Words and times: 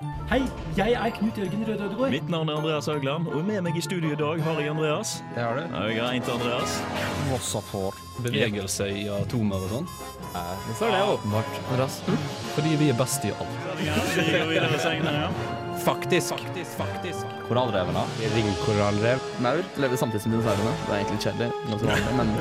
Hei, 0.00 0.38
jeg 0.78 0.94
er 0.96 1.10
Knut 1.12 1.36
Jørgen 1.36 1.64
Røde 1.68 1.84
Ødegård. 1.84 2.10
Mitt 2.14 2.28
navn 2.32 2.48
er 2.48 2.56
Andreas 2.56 2.86
Haugland, 2.88 3.26
og 3.28 3.42
med 3.44 3.60
meg 3.66 3.76
i 3.76 3.82
studio 3.84 4.14
i 4.14 4.16
dag 4.16 4.40
har 4.46 4.60
jeg 4.62 4.70
Andreas. 4.72 5.10
Det 5.34 5.42
har 5.44 5.58
du. 5.58 5.74
Jeg 5.90 6.00
har 6.00 6.14
til 6.24 6.32
Andreas. 6.38 6.76
Vossafor. 7.28 7.98
Bevegelse 8.24 8.86
i 8.88 9.02
atomer 9.12 9.60
og 9.60 9.74
sånn. 9.74 9.90
Så 10.78 10.88
er 10.88 10.96
det 10.96 11.02
åpenbart. 11.04 11.60
Andreas? 11.66 12.00
Fordi 12.54 12.74
vi 12.80 12.88
er 12.94 12.96
best 12.96 13.28
i 13.28 13.34
alt. 13.36 13.60
Vi 13.82 14.24
går 14.24 14.48
videre 14.54 14.80
senere, 14.80 15.26
ja. 15.26 15.54
Faktisk. 15.84 16.32
Faktisk, 16.32 16.80
faktisk. 16.80 17.38
Korallrevene. 17.50 18.08
Ringkorallrev. 18.38 19.30
Maur 19.44 19.60
lever 19.84 20.00
samtidig 20.00 20.24
som 20.24 20.32
dinosaurene. 20.38 20.76
Det 20.86 20.94
er 20.94 21.02
egentlig 21.02 21.24
kjedelig. 21.28 21.52
Jeg 21.76 22.04
er 22.08 22.20
men 22.22 22.36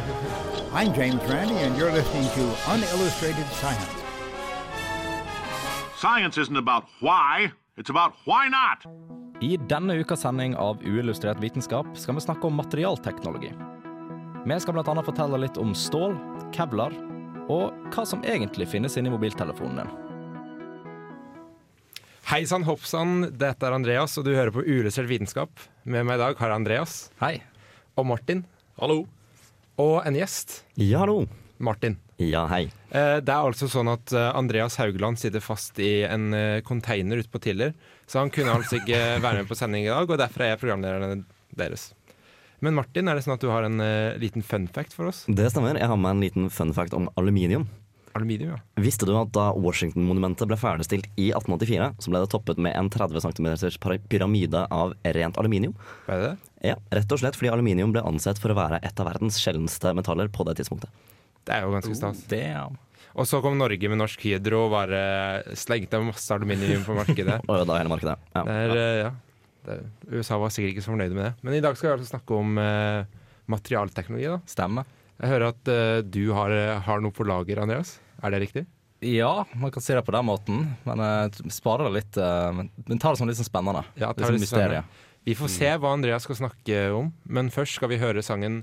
I'm 0.72 0.96
James 0.96 1.28
Randy, 1.28 1.60
and 1.66 1.76
you're 1.76 1.92
listening 1.92 2.32
to 2.40 2.54
Unillustrated 2.72 3.52
Science. 3.60 3.99
Science 6.02 6.38
isn't 6.38 6.56
about 6.56 6.84
why, 7.02 7.52
it's 7.78 7.90
about 7.90 8.14
why 8.26 8.48
not. 8.48 8.86
I 9.44 9.58
denne 9.58 9.94
ukas 10.00 10.22
sending 10.22 10.56
av 10.56 10.80
Uillustrert 10.84 11.42
vitenskap 11.44 11.98
skal 11.98 12.16
vi 12.16 12.22
snakke 12.22 12.48
om 12.48 12.56
materialteknologi. 12.56 13.50
Vi 14.46 14.60
skal 14.64 14.78
bl.a. 14.78 15.04
fortelle 15.04 15.42
litt 15.44 15.60
om 15.60 15.74
stål, 15.76 16.16
kevlar 16.56 16.96
og 17.52 17.76
hva 17.92 18.06
som 18.08 18.24
egentlig 18.24 18.70
finnes 18.72 18.96
inni 18.96 19.12
mobiltelefonen 19.12 19.82
din. 19.82 19.92
Hei 22.32 22.46
sann, 22.48 22.64
hopp 22.64 22.88
sann. 22.88 23.26
Dette 23.36 23.68
er 23.68 23.76
Andreas, 23.76 24.16
og 24.16 24.24
du 24.24 24.32
hører 24.38 24.56
på 24.56 24.64
Uillustrert 24.64 25.12
vitenskap. 25.12 25.52
Med 25.84 26.08
meg 26.08 26.16
i 26.16 26.24
dag 26.24 26.40
har 26.40 26.54
jeg 26.54 26.62
Andreas 26.62 26.98
Hei. 27.20 27.42
og 28.00 28.08
Martin. 28.08 28.46
Hallo. 28.80 29.02
Og 29.76 30.00
en 30.08 30.16
gjest. 30.16 30.62
Ja, 30.80 31.04
hallo. 31.04 31.26
Martin. 31.60 31.98
Ja, 32.20 32.46
hei. 32.52 32.66
Eh, 32.90 33.20
Det 33.24 33.32
er 33.32 33.46
altså 33.46 33.68
sånn 33.72 33.92
at 33.92 34.12
eh, 34.16 34.30
Andreas 34.36 34.76
Haugland 34.80 35.20
sitter 35.22 35.44
fast 35.44 35.80
i 35.80 36.04
en 36.08 36.34
eh, 36.34 36.62
container 36.68 37.20
ute 37.22 37.32
på 37.32 37.42
Tiller, 37.44 37.74
så 38.08 38.20
han 38.24 38.32
kunne 38.34 38.56
altså 38.58 38.80
ikke 38.82 39.00
være 39.26 39.44
med 39.44 39.50
på 39.52 39.58
sending 39.60 39.86
i 39.86 39.92
dag, 39.92 40.10
og 40.10 40.20
derfor 40.22 40.46
er 40.46 40.54
jeg 40.56 40.62
programlederen 40.64 41.26
deres. 41.60 41.90
Men 42.60 42.76
Martin, 42.76 43.08
er 43.08 43.16
det 43.16 43.24
sånn 43.24 43.38
at 43.38 43.44
du 43.44 43.48
har 43.52 43.64
en 43.64 43.80
liten 44.20 44.44
fun 44.44 44.66
fact 44.68 44.92
for 44.92 45.08
oss? 45.08 45.22
Det 45.32 45.46
stemmer. 45.48 45.78
Jeg 45.80 45.88
har 45.88 45.96
med 45.96 46.12
en 46.18 46.24
liten 46.26 46.50
fun 46.52 46.74
fact 46.76 46.92
om 46.98 47.06
aluminium. 47.16 47.70
Aluminium, 48.18 48.52
ja. 48.52 48.58
Visste 48.84 49.08
du 49.08 49.14
at 49.16 49.32
da 49.32 49.50
Washington-monumentet 49.56 50.50
ble 50.50 50.58
ferdigstilt 50.60 51.08
i 51.16 51.30
1884, 51.32 51.90
så 52.04 52.12
ble 52.12 52.20
det 52.24 52.32
toppet 52.34 52.60
med 52.60 52.76
en 52.76 52.90
30 52.92 53.22
cm 53.24 53.48
pyramide 54.12 54.66
av 54.76 54.92
rent 55.06 55.40
aluminium? 55.40 55.76
Det 56.08 56.18
det? 56.26 56.34
Ja, 56.72 56.76
Rett 56.92 57.16
og 57.16 57.22
slett 57.22 57.38
fordi 57.40 57.54
aluminium 57.54 57.94
ble 57.96 58.04
ansett 58.04 58.42
for 58.42 58.52
å 58.52 58.58
være 58.60 58.82
et 58.84 59.00
av 59.00 59.08
verdens 59.08 59.40
sjeldneste 59.40 59.94
metaller 59.96 60.28
på 60.28 60.44
det 60.50 60.58
tidspunktet. 60.60 60.92
Det 61.50 61.56
er 61.56 61.66
jo 61.66 61.74
ganske 61.74 61.96
stas. 61.98 62.22
Damn. 62.30 62.78
Og 63.18 63.26
så 63.28 63.40
kom 63.42 63.58
Norge 63.58 63.90
med 63.90 63.98
Norsk 63.98 64.22
Hydro 64.22 64.68
og 64.68 64.76
bare 64.76 65.00
slengte 65.58 66.00
masse 66.06 66.30
aluminium 66.36 66.86
på 66.86 66.94
markedet. 66.98 67.40
Og 67.50 67.66
da 67.66 67.80
hele 67.80 67.92
markedet. 67.92 68.16
Ja. 68.36 68.44
Det 68.46 68.58
er, 68.66 68.74
eh, 68.78 69.00
ja. 69.02 69.10
Der, 69.66 69.82
USA 70.14 70.38
var 70.40 70.54
sikkert 70.54 70.76
ikke 70.76 70.86
så 70.86 70.94
fornøyde 70.94 71.18
med 71.18 71.26
det. 71.26 71.32
Men 71.42 71.58
i 71.58 71.64
dag 71.66 71.76
skal 71.78 71.90
vi 71.90 71.96
altså 71.98 72.14
snakke 72.14 72.38
om 72.38 72.62
uh, 72.62 73.02
materialteknologi. 73.52 74.30
da. 74.30 74.38
Stemmer. 74.48 74.88
Jeg 75.20 75.34
hører 75.34 75.50
at 75.50 75.72
uh, 75.74 75.98
du 76.06 76.22
har, 76.38 76.54
har 76.86 77.02
noe 77.04 77.16
på 77.16 77.26
lager, 77.28 77.64
Andreas. 77.66 77.98
Er 78.22 78.36
det 78.36 78.44
riktig? 78.46 78.64
Ja, 79.04 79.46
man 79.56 79.72
kan 79.72 79.84
si 79.84 79.96
det 79.96 80.04
på 80.06 80.14
den 80.14 80.28
måten, 80.28 80.64
men 80.86 81.04
uh, 81.04 81.52
sparer 81.52 81.90
det 81.90 82.02
litt 82.02 82.20
Uh, 82.20 82.52
Men 82.54 83.00
tar 83.00 83.16
det 83.16 83.20
som 83.20 83.30
litt 83.30 83.40
sånn 83.40 83.48
spennende. 83.48 83.84
Ja, 83.98 84.14
tar 84.14 84.30
sånn 84.30 84.38
litt 84.38 84.46
mysterie. 84.46 84.84
Vi 85.28 85.36
får 85.36 85.52
se 85.52 85.74
hva 85.82 85.92
Andreas 85.94 86.24
skal 86.26 86.40
snakke 86.40 86.86
om, 86.96 87.12
men 87.28 87.52
først 87.54 87.76
skal 87.78 87.92
vi 87.92 88.00
høre 88.02 88.24
sangen 88.26 88.62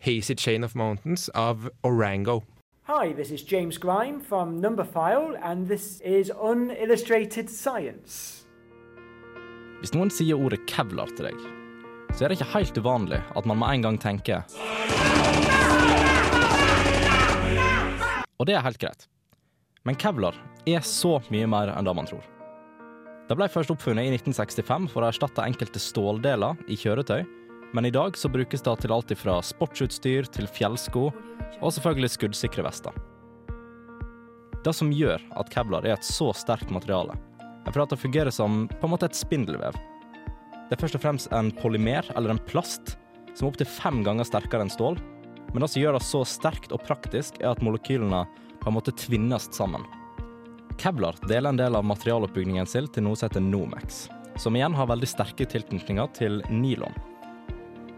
'Hazy 0.00 0.34
Chain 0.34 0.64
of 0.64 0.74
Mountains' 0.74 1.28
av 1.34 1.68
Orango. 1.82 2.42
Hi, 2.84 3.12
this 3.12 3.30
is 3.30 3.42
James 3.42 3.78
Grime 3.78 4.20
from 4.20 4.62
Numberphile, 4.62 5.38
and 5.42 5.68
this 5.68 6.00
is 6.00 6.30
Unillustrated 6.42 7.50
Science. 7.50 8.46
Hvis 9.80 9.92
noen 9.94 10.10
sier 10.10 10.38
ordet 10.38 10.64
kevlar 10.70 11.10
til 11.18 11.28
deg, 11.28 11.42
så 12.14 12.24
er 12.24 12.30
det 12.30 12.38
ikke 12.38 12.54
helt 12.54 12.78
uvanlig 12.80 13.20
at 13.36 13.46
man 13.46 13.58
med 13.60 13.74
en 13.74 13.84
gang 13.84 13.98
tenker 14.00 14.42
Og 18.38 18.46
det 18.46 18.54
er 18.54 18.64
helt 18.64 18.78
greit. 18.78 19.06
Men 19.84 19.98
kevlar 19.98 20.34
er 20.66 20.80
så 20.86 21.18
mye 21.30 21.46
mer 21.50 21.74
enn 21.74 21.86
det 21.86 21.94
man 21.94 22.06
tror. 22.06 22.24
Det 23.28 23.36
ble 23.36 23.48
først 23.50 23.74
oppfunnet 23.74 24.06
i 24.06 24.14
1965 24.14 24.88
for 24.94 25.02
å 25.02 25.10
erstatte 25.10 25.44
enkelte 25.44 25.82
ståldeler 25.82 26.56
i 26.70 26.78
kjøretøy, 26.78 27.26
men 27.72 27.84
i 27.84 27.92
dag 27.92 28.16
så 28.16 28.30
brukes 28.32 28.62
det 28.64 28.76
til 28.82 28.92
alt 28.94 29.12
fra 29.18 29.38
sportsutstyr 29.44 30.28
til 30.32 30.48
fjellsko, 30.48 31.08
og 31.60 31.74
selvfølgelig 31.74 32.14
skuddsikre 32.14 32.64
vester. 32.64 32.94
Det 34.64 34.74
som 34.74 34.92
gjør 34.92 35.22
at 35.38 35.50
kevlar 35.52 35.86
er 35.86 35.96
et 35.96 36.06
så 36.06 36.30
sterkt 36.36 36.72
materiale, 36.74 37.14
er 37.66 37.74
for 37.74 37.84
at 37.84 37.92
det 37.92 38.00
fungerer 38.00 38.32
som 38.34 38.66
på 38.72 38.88
en 38.88 38.94
måte 38.94 39.08
et 39.08 39.18
spindelvev. 39.18 39.76
Det 40.68 40.76
er 40.76 40.80
først 40.80 40.98
og 40.98 41.04
fremst 41.04 41.30
en 41.32 41.52
polymer, 41.60 42.08
eller 42.16 42.34
en 42.34 42.42
plast, 42.48 42.96
som 43.34 43.46
er 43.46 43.52
opptil 43.52 43.70
fem 43.70 44.02
ganger 44.04 44.26
sterkere 44.28 44.64
enn 44.64 44.72
stål. 44.72 44.98
Men 45.52 45.64
det 45.64 45.70
som 45.72 45.80
gjør 45.80 45.96
det 45.96 46.04
så 46.04 46.24
sterkt 46.28 46.74
og 46.76 46.82
praktisk, 46.84 47.38
er 47.40 47.52
at 47.54 47.62
molekylene 47.64 48.24
på 48.58 48.68
en 48.68 48.76
måte 48.76 48.92
tvinnes 48.98 49.48
sammen. 49.54 49.86
Kevlar 50.78 51.16
deler 51.26 51.52
en 51.52 51.60
del 51.60 51.76
av 51.76 51.86
materialoppbyggingen 51.88 52.68
sin 52.68 52.88
til 52.92 53.06
noe 53.06 53.18
som 53.18 53.28
heter 53.28 53.44
Nomex, 53.44 54.06
som 54.38 54.56
igjen 54.56 54.76
har 54.76 54.90
veldig 54.90 55.08
sterke 55.10 55.46
tilknytninger 55.48 56.12
til 56.18 56.42
nylon. 56.52 56.94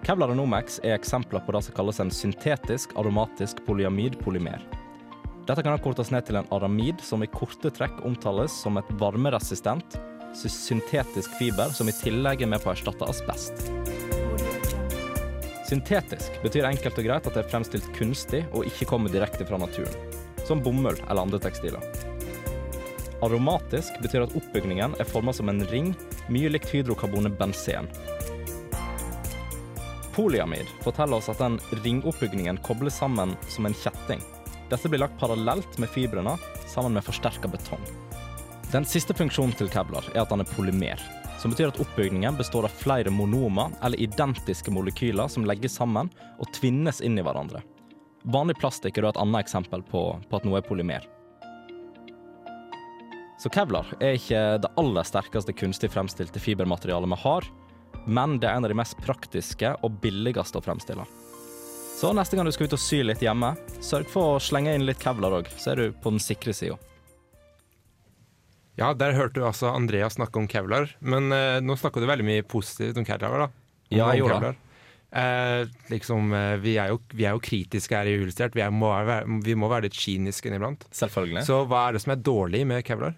Kevlar 0.01 0.33
og 0.33 0.39
Nomex 0.39 0.79
er 0.81 0.95
eksempler 0.97 1.43
på 1.45 1.53
det 1.53 1.61
som 1.67 1.75
kalles 1.77 1.99
en 2.01 2.11
syntetisk 2.15 2.95
aromatisk 2.99 3.61
polyamid-polymer. 3.67 4.63
Dette 5.45 5.65
kan 5.67 5.81
kortes 5.83 6.09
ned 6.15 6.25
til 6.25 6.39
en 6.41 6.49
aramid, 6.55 7.03
som 7.05 7.21
i 7.25 7.29
korte 7.29 7.73
trekk 7.75 7.99
omtales 8.09 8.55
som 8.63 8.79
et 8.81 8.93
varmeresistent, 9.01 9.99
syntetisk 10.33 11.35
fiber 11.37 11.75
som 11.77 11.91
i 11.91 11.97
tillegg 11.97 12.45
er 12.47 12.49
med 12.53 12.63
på 12.63 12.71
å 12.71 12.75
erstatte 12.75 13.09
asbest. 13.13 13.67
Syntetisk 15.69 16.41
betyr 16.43 16.71
enkelt 16.71 16.97
og 16.99 17.07
greit 17.07 17.29
at 17.29 17.37
det 17.37 17.45
er 17.45 17.51
fremstilt 17.51 17.91
kunstig 17.95 18.45
og 18.55 18.67
ikke 18.71 18.89
kommer 18.91 19.13
direkte 19.13 19.47
fra 19.47 19.61
naturen, 19.61 20.17
som 20.49 20.63
bomull 20.65 20.97
eller 21.09 21.27
andre 21.27 21.43
tekstiler. 21.45 21.85
Aromatisk 23.21 24.01
betyr 24.01 24.25
at 24.25 24.35
oppbygningen 24.39 24.97
er 24.97 25.13
formet 25.13 25.37
som 25.37 25.53
en 25.53 25.61
ring, 25.69 25.93
mye 26.33 26.51
likt 26.55 26.73
hydrokarbonet 26.73 27.37
benzen. 27.37 27.91
Polyamid 30.21 30.69
forteller 30.85 31.17
oss 31.17 31.31
at 31.33 31.39
den 31.41 31.55
ringoppbyggingen 31.71 32.59
kobles 32.61 32.99
sammen 33.01 33.31
som 33.49 33.65
en 33.67 33.75
kjetting. 33.75 34.21
Dette 34.69 34.89
blir 34.93 35.01
lagt 35.01 35.17
parallelt 35.19 35.79
med 35.81 35.89
fibrene 35.89 36.35
sammen 36.69 36.93
med 36.93 37.07
forsterka 37.07 37.49
betong. 37.49 37.81
Den 38.69 38.85
siste 38.85 39.17
funksjonen 39.17 39.57
til 39.57 39.71
kevlar 39.73 40.05
er 40.13 40.21
at 40.21 40.29
den 40.29 40.45
er 40.45 40.51
polymer, 40.53 41.01
som 41.41 41.55
betyr 41.55 41.71
at 41.73 41.81
oppbygningen 41.81 42.37
består 42.37 42.69
av 42.69 42.75
flere 42.83 43.09
monomer 43.09 43.73
eller 43.81 43.97
identiske 43.97 44.69
molekyler 44.77 45.33
som 45.33 45.49
legges 45.49 45.79
sammen 45.81 46.13
og 46.37 46.53
tvinnes 46.59 47.01
inn 47.01 47.17
i 47.17 47.25
hverandre. 47.25 47.65
Vanlig 48.29 48.59
plastikk 48.61 49.01
er 49.01 49.09
et 49.09 49.23
annet 49.25 49.47
eksempel 49.47 49.81
på, 49.89 50.05
på 50.21 50.37
at 50.37 50.45
noe 50.45 50.61
er 50.61 50.69
polymer. 50.69 51.09
Så 53.41 53.49
kevlar 53.49 53.89
er 54.05 54.21
ikke 54.21 54.45
det 54.61 54.75
aller 54.77 55.09
sterkeste 55.15 55.57
kunstig 55.57 55.89
fremstilte 55.97 56.45
fibermaterialet 56.45 57.09
vi 57.09 57.21
har, 57.25 57.53
men 58.07 58.39
det 58.41 58.49
er 58.51 58.57
en 58.59 58.65
av 58.67 58.71
de 58.73 58.79
mest 58.79 58.97
praktiske 59.05 59.75
og 59.85 59.99
billigste 60.03 60.59
å 60.61 60.65
fremstille. 60.65 61.05
Så 62.01 62.15
neste 62.17 62.37
gang 62.39 62.47
du 62.49 62.53
skal 62.55 62.71
ut 62.71 62.77
og 62.79 62.81
sy 62.81 63.03
litt 63.05 63.21
hjemme, 63.21 63.53
sørg 63.85 64.09
for 64.09 64.37
å 64.37 64.41
slenge 64.41 64.73
inn 64.75 64.87
litt 64.89 65.03
kevlar 65.03 65.35
òg, 65.43 65.51
så 65.61 65.75
er 65.75 65.77
du 65.83 65.99
på 66.01 66.13
den 66.15 66.23
sikre 66.23 66.55
sida. 66.57 66.79
Ja, 68.81 68.95
der 68.97 69.13
hørte 69.13 69.37
du 69.41 69.45
altså 69.45 69.69
Andreas 69.75 70.15
snakke 70.17 70.41
om 70.41 70.47
kevlar, 70.49 70.95
men 71.05 71.29
eh, 71.37 71.59
nå 71.61 71.77
snakka 71.77 72.01
du 72.01 72.07
veldig 72.09 72.25
mye 72.25 72.45
positivt 72.49 72.97
om 72.97 73.05
kevlar, 73.05 73.45
da. 73.45 73.49
Om- 73.51 73.99
Ja, 73.99 74.07
jeg 74.15 74.23
gjorde 74.23 74.41
det. 74.47 74.57
Eh, 75.11 75.65
liksom, 75.91 76.33
eh, 76.33 76.57
vi, 76.63 76.77
er 76.79 76.93
jo, 76.95 77.01
vi 77.13 77.25
er 77.27 77.35
jo 77.35 77.43
kritiske 77.43 77.97
her 77.99 78.07
i 78.07 78.15
Uillustrert. 78.17 78.55
Vi, 78.55 78.63
vi 78.63 79.55
må 79.59 79.69
være 79.69 79.89
litt 79.89 79.99
kyniske 79.99 80.49
inniblant. 80.49 80.87
Selvfølgelig. 80.95 81.43
Så 81.49 81.65
hva 81.67 81.89
er 81.89 81.93
det 81.99 82.03
som 82.05 82.13
er 82.15 82.23
dårlig 82.23 82.63
med 82.71 82.85
kevlar? 82.87 83.17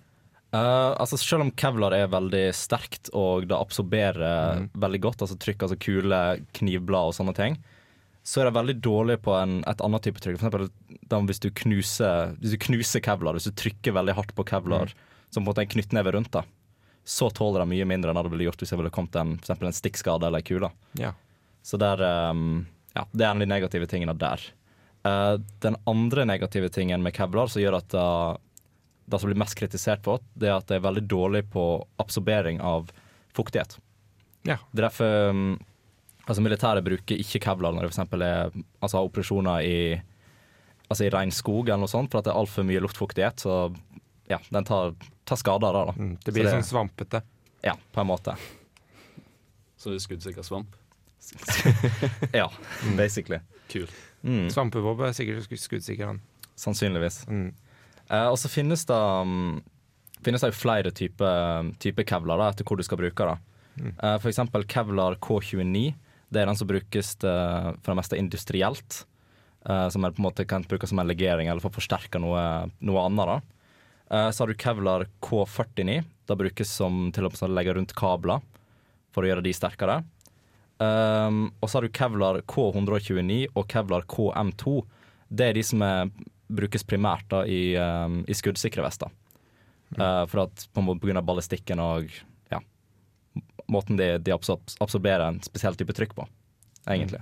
Eh, 0.52 0.92
altså 1.00 1.16
Selv 1.16 1.46
om 1.46 1.52
kevlar 1.56 1.94
er 1.96 2.10
veldig 2.12 2.46
sterkt 2.56 3.08
og 3.16 3.46
det 3.48 3.56
absorberer 3.56 4.66
veldig 4.72 5.00
godt, 5.06 5.24
altså 5.24 5.38
trykk, 5.40 5.64
altså 5.64 5.78
kule, 5.80 6.22
knivblad 6.58 7.12
og 7.12 7.16
sånne 7.16 7.36
ting, 7.36 7.56
så 8.22 8.40
er 8.40 8.48
det 8.48 8.56
veldig 8.58 8.74
dårlig 8.84 9.18
på 9.24 9.34
en, 9.34 9.60
et 9.66 9.80
annet 9.82 10.04
type 10.06 10.20
trykk. 10.22 10.38
For 10.38 10.46
eksempel 10.46 11.28
hvis 11.28 11.42
du 11.42 11.48
knuser, 11.64 12.36
hvis 12.38 12.54
du 12.54 12.64
knuser 12.68 13.02
kevlar, 13.02 13.34
hvis 13.34 13.48
du 13.50 13.56
trykker 13.58 13.96
veldig 13.96 14.14
hardt 14.18 14.34
på 14.36 14.46
kevlar, 14.46 14.92
som 15.32 15.42
på 15.42 15.48
en 15.48 15.50
måte 15.50 15.64
en 15.64 15.72
knyttneve 15.74 16.12
rundt 16.14 16.30
da, 16.36 16.44
så 17.04 17.30
tåler 17.34 17.64
det 17.64 17.70
mye 17.72 17.88
mindre 17.88 18.12
enn 18.12 18.20
det 18.20 18.30
ville 18.30 18.46
gjort 18.46 18.62
hvis 18.62 18.70
det 18.70 18.78
ville 18.78 18.94
kommet 18.94 19.16
en, 19.18 19.34
for 19.42 19.66
en 19.66 19.74
stikkskade 19.74 20.28
eller 20.28 20.42
ei 20.42 20.46
kule. 20.46 20.70
Ja. 21.00 21.14
Så 21.66 21.78
der, 21.80 22.02
um, 22.30 22.66
ja, 22.94 23.06
det 23.10 23.24
er 23.24 23.32
en 23.32 23.40
av 23.40 23.46
de 23.46 23.50
negative 23.50 23.88
tingene 23.90 24.14
der. 24.18 24.44
Uh, 25.02 25.40
den 25.64 25.80
andre 25.90 26.26
negative 26.28 26.70
tingen 26.70 27.02
med 27.02 27.16
kevlar 27.16 27.50
som 27.50 27.62
gjør 27.62 27.80
at 27.80 27.90
det, 27.90 28.06
det 29.06 29.18
som 29.20 29.28
blir 29.30 29.38
mest 29.38 29.56
kritisert 29.58 30.02
på, 30.04 30.18
det 30.34 30.48
er 30.48 30.56
at 30.60 30.66
det 30.70 30.76
er 30.78 30.84
veldig 30.86 31.02
dårlig 31.10 31.42
på 31.50 31.64
absorbering 32.00 32.60
av 32.62 32.90
fuktighet. 33.34 33.78
Ja. 34.46 34.56
Det 34.72 34.82
er 34.82 34.88
derfor 34.88 35.28
um, 35.30 35.58
altså 36.26 36.42
militæret 36.44 36.84
bruker 36.86 37.18
ikke 37.18 37.40
kevlar 37.42 37.74
når 37.74 37.88
det 37.88 37.92
f.eks. 37.92 37.98
er 38.14 38.50
altså, 38.80 38.96
har 38.98 39.08
operasjoner 39.08 39.62
i, 39.66 39.76
altså 40.88 41.06
i 41.06 41.10
regnskog 41.14 41.66
eller 41.68 41.82
noe 41.84 41.90
sånt, 41.92 42.10
for 42.12 42.20
at 42.22 42.28
det 42.28 42.32
er 42.34 42.40
altfor 42.42 42.66
mye 42.68 42.82
luftfuktighet. 42.84 43.42
Så 43.42 43.56
ja, 44.30 44.38
den 44.54 44.64
tar, 44.68 44.94
tar 45.28 45.36
skade 45.40 45.66
av 45.66 45.74
det. 45.76 45.84
da. 45.92 45.96
Mm, 46.02 46.12
det 46.24 46.32
blir 46.36 46.44
Så 46.46 46.50
det- 46.50 46.56
sånn 46.60 46.70
svampete. 46.70 47.22
Ja, 47.62 47.76
på 47.94 48.00
en 48.02 48.08
måte. 48.10 48.36
Så 49.78 49.90
det 49.90 49.98
er 50.00 50.06
skuddsikker 50.06 50.46
svamp. 50.46 50.78
Ja, 52.32 52.48
basically. 52.96 53.38
Kult. 53.70 53.92
Mm, 54.22 54.48
Svampebob 54.50 55.00
er 55.06 55.12
sikkert 55.16 55.44
sk- 55.46 55.58
skuddsikker, 55.58 56.06
han. 56.10 56.20
sannsynligvis. 56.58 57.22
Mm. 57.30 57.52
Eh, 58.12 58.28
og 58.28 58.36
så 58.40 58.50
finnes 58.52 58.84
det 58.88 58.96
um, 58.96 59.62
Finnes 60.22 60.44
det 60.44 60.52
jo 60.52 60.60
flere 60.60 60.92
typer 60.94 61.72
type 61.82 62.04
kevlar 62.06 62.38
da, 62.38 62.52
etter 62.52 62.66
hvor 62.68 62.78
du 62.78 62.84
skal 62.86 63.00
bruke 63.00 63.26
det. 63.26 63.38
Mm. 63.72 63.94
for 64.20 64.28
eksempel 64.28 64.66
kevlar 64.68 65.16
K29. 65.16 65.94
Det 66.30 66.40
er 66.42 66.46
den 66.46 66.58
som 66.60 66.68
brukes 66.68 67.14
til, 67.18 67.72
for 67.80 67.90
det 67.90 67.96
meste 67.98 68.18
industrielt. 68.20 69.00
eh, 69.66 69.88
som 69.88 70.04
er 70.04 70.14
på 70.14 70.22
en 70.22 70.28
måte 70.28 70.46
kan 70.46 70.62
brukes 70.62 70.92
som 70.92 71.00
en 71.02 71.08
legering 71.08 71.48
eller 71.48 71.64
for 71.64 71.72
å 71.72 71.78
forsterke 71.80 72.20
noe, 72.22 72.70
noe 72.78 73.02
annet. 73.02 73.26
da. 73.26 73.40
Eh, 74.12 74.30
så 74.30 74.44
har 74.44 74.52
du 74.52 74.54
kevlar 74.54 75.06
K49. 75.20 76.04
Det 76.28 76.38
brukes 76.38 76.70
som 76.70 77.10
til 77.12 77.26
å 77.26 77.48
legge 77.50 77.74
rundt 77.74 77.94
kabler 77.98 78.42
for 79.12 79.24
å 79.24 79.30
gjøre 79.30 79.44
de 79.44 79.52
sterkere. 79.56 80.02
Um, 80.82 81.52
og 81.60 81.68
så 81.68 81.78
har 81.78 81.86
du 81.86 81.94
Kevlar 81.94 82.40
K129 82.48 83.52
og 83.54 83.66
Kevlar 83.70 84.06
KM2. 84.08 84.80
Det 85.30 85.46
er 85.46 85.54
de 85.54 85.62
som 85.66 85.82
er, 85.84 86.08
brukes 86.48 86.84
primært 86.84 87.28
da 87.32 87.44
i, 87.48 87.74
um, 87.78 88.22
i 88.28 88.36
skuddsikre 88.36 88.84
vester. 88.84 89.12
Uh, 89.98 90.24
for 90.30 90.46
at 90.46 90.66
på, 90.72 90.84
på 90.88 91.06
grunn 91.06 91.20
av 91.20 91.26
ballistikken 91.28 91.80
og 91.82 92.12
ja, 92.52 92.62
måten 93.68 93.98
de, 94.00 94.14
de 94.24 94.32
absorberer 94.34 95.26
en 95.28 95.42
spesiell 95.44 95.76
type 95.76 95.94
trykk 95.96 96.16
på, 96.16 96.28
egentlig. 96.88 97.20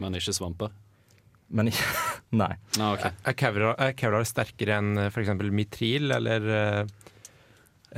Men 0.00 0.16
ikke 0.16 0.34
svamper. 0.36 0.74
Men 1.48 1.70
ikke 1.70 1.86
Nei. 2.42 2.52
Ah, 2.80 2.90
okay. 2.90 3.12
Er 3.22 3.36
Kevlar, 3.38 3.76
er 3.78 3.92
Kevlar 3.96 4.26
sterkere 4.26 4.80
enn 4.80 5.06
f.eks. 5.06 5.30
mitril 5.54 6.10
eller 6.16 6.48
eh, 6.56 6.80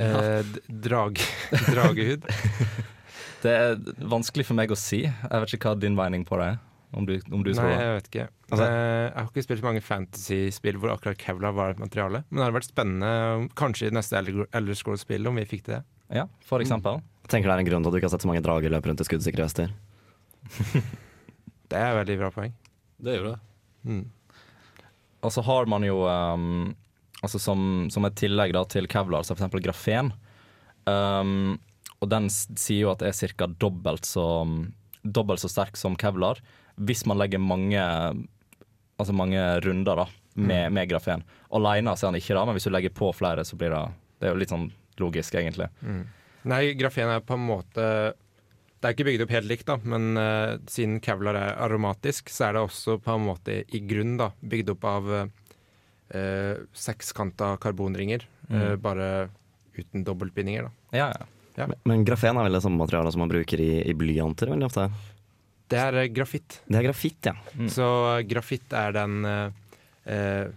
eh, 0.05 0.51
drag, 0.69 1.19
dragehud? 1.73 2.29
Det 3.39 3.51
er 3.55 3.77
vanskelig 4.11 4.43
for 4.49 4.59
meg 4.59 4.71
å 4.71 4.77
si. 4.77 5.05
Jeg 5.07 5.41
vet 5.41 5.53
ikke 5.55 5.71
hva 5.71 5.79
din 5.79 5.95
mening 5.95 6.25
på 6.27 6.35
det 6.41 6.51
er. 6.51 6.57
Om 6.91 7.05
du, 7.05 7.19
om 7.31 7.43
du 7.45 7.51
Nei, 7.53 7.67
jeg 7.69 7.95
vet 7.99 8.07
ikke. 8.09 8.27
Altså- 8.49 8.65
Eh, 8.65 9.03
jeg 9.05 9.13
har 9.13 9.27
ikke 9.29 9.43
spilt 9.45 9.63
mange 9.63 9.81
fantasy-spill 9.85 10.79
hvor 10.81 10.95
akkurat 10.95 11.17
Kevlar 11.21 11.53
var 11.53 11.69
et 11.69 11.77
materiale. 11.79 12.23
Men 12.29 12.39
det 12.39 12.45
hadde 12.47 12.57
vært 12.57 12.71
spennende, 12.71 13.49
kanskje 13.53 13.87
i 13.87 13.93
neste 13.93 14.17
Elder 14.17 14.73
Scrolls-spill, 14.73 15.27
om 15.27 15.35
vi 15.35 15.45
fikk 15.45 15.63
til 15.65 15.75
det. 15.75 15.83
Ja, 16.09 16.25
for 16.41 16.59
eksempel. 16.59 16.97
Mm. 16.97 17.27
tenker 17.29 17.45
det 17.49 17.53
er 17.53 17.59
en 17.59 17.69
grunn 17.69 17.83
til 17.83 17.89
at 17.89 17.93
du 17.93 17.97
ikke 17.99 18.09
har 18.09 18.15
sett 18.17 18.25
så 18.25 18.31
mange 18.31 18.41
drager 18.41 18.73
løpe 18.73 18.89
rundt 18.89 19.01
i 19.01 19.05
skuddsikre 19.05 19.45
vester. 19.45 19.69
Det 21.69 21.77
er 21.77 21.91
et 21.91 21.99
veldig 22.01 22.17
bra 22.17 22.31
poeng. 22.33 22.53
Det 22.97 23.13
gjør 23.13 23.27
det. 23.27 23.39
Mm. 23.85 24.05
Og 25.21 25.31
så 25.35 25.43
har 25.45 25.67
man 25.69 25.83
jo 25.85 25.99
um, 26.09 26.75
altså 27.21 27.37
som, 27.37 27.61
som 27.93 28.07
et 28.07 28.15
tillegg 28.17 28.55
da, 28.55 28.63
til 28.65 28.87
Kevlar, 28.89 29.21
så 29.27 29.35
eksempel 29.35 29.61
grafen. 29.61 30.09
Um, 30.89 31.59
og 31.99 32.09
den 32.09 32.29
sier 32.31 32.87
jo 32.87 32.91
at 32.93 33.03
det 33.03 33.11
er 33.11 33.33
ca. 33.37 33.45
dobbelt 33.59 34.07
dobbelt 35.03 35.39
så 35.43 35.51
sterk 35.51 35.77
som 35.79 35.95
Kevlar 35.99 36.39
hvis 36.79 37.05
man 37.09 37.19
legger 37.21 37.41
mange 37.43 37.83
Altså 38.99 39.13
mange 39.15 39.39
runder 39.63 39.95
da 39.95 40.03
med, 40.35 40.73
med 40.75 40.89
grafen. 40.89 41.21
Alene 41.55 41.93
ser 41.95 42.09
er 42.09 42.11
han 42.11 42.19
ikke 42.19 42.35
det, 42.35 42.41
men 42.47 42.57
hvis 42.57 42.65
du 42.67 42.71
legger 42.73 42.91
på 42.95 43.13
flere, 43.15 43.45
så 43.47 43.55
blir 43.55 43.71
det 43.71 43.83
Det 44.19 44.27
er 44.27 44.33
jo 44.33 44.39
litt 44.41 44.51
sånn 44.51 44.65
logisk, 44.99 45.37
egentlig. 45.39 45.69
Nei, 46.49 46.73
grafen 46.79 47.11
er 47.11 47.23
på 47.23 47.37
en 47.37 47.45
måte 47.47 47.85
Det 48.79 48.87
er 48.87 48.95
ikke 48.95 49.07
bygd 49.07 49.23
opp 49.23 49.33
helt 49.35 49.47
likt, 49.47 49.67
da, 49.67 49.77
men 49.83 50.19
uh, 50.19 50.59
siden 50.71 50.99
Kevlar 51.03 51.35
er 51.35 51.57
aromatisk, 51.65 52.31
så 52.31 52.49
er 52.49 52.55
det 52.55 52.65
også 52.67 52.97
på 53.03 53.15
en 53.15 53.25
måte 53.27 53.57
i 53.63 53.81
grunn 53.87 54.17
da, 54.19 54.29
bygd 54.39 54.71
opp 54.75 54.87
av 54.87 55.09
uh, 55.15 56.53
sekskanta 56.71 57.53
karbonringer, 57.61 58.23
eh, 58.49 58.75
bare 58.81 59.29
uten 59.75 60.05
dobbeltbindinger. 60.07 60.69
da. 60.69 60.97
Ja, 60.97 61.09
ja. 61.11 61.67
Men 61.83 62.05
grafen 62.07 62.39
er 62.39 62.47
vel 62.47 62.55
det 62.55 62.63
samme 62.63 62.79
materialet 62.79 63.13
som 63.13 63.21
man 63.25 63.31
bruker 63.31 63.59
i, 63.59 63.81
i 63.83 63.93
blyanter 63.93 64.49
veldig 64.49 64.69
ofte? 64.69 64.87
Det 65.69 65.79
er 65.79 65.99
eh, 66.03 66.09
grafitt. 66.13 66.61
Det 66.67 66.79
er 66.79 66.87
grafitt, 66.89 67.29
ja. 67.29 67.35
Så 67.71 67.85
eh, 68.15 68.23
grafitt 68.29 68.73
er 68.75 68.95
den 68.95 69.21
eh, 69.29 69.51
eh, 70.09 70.47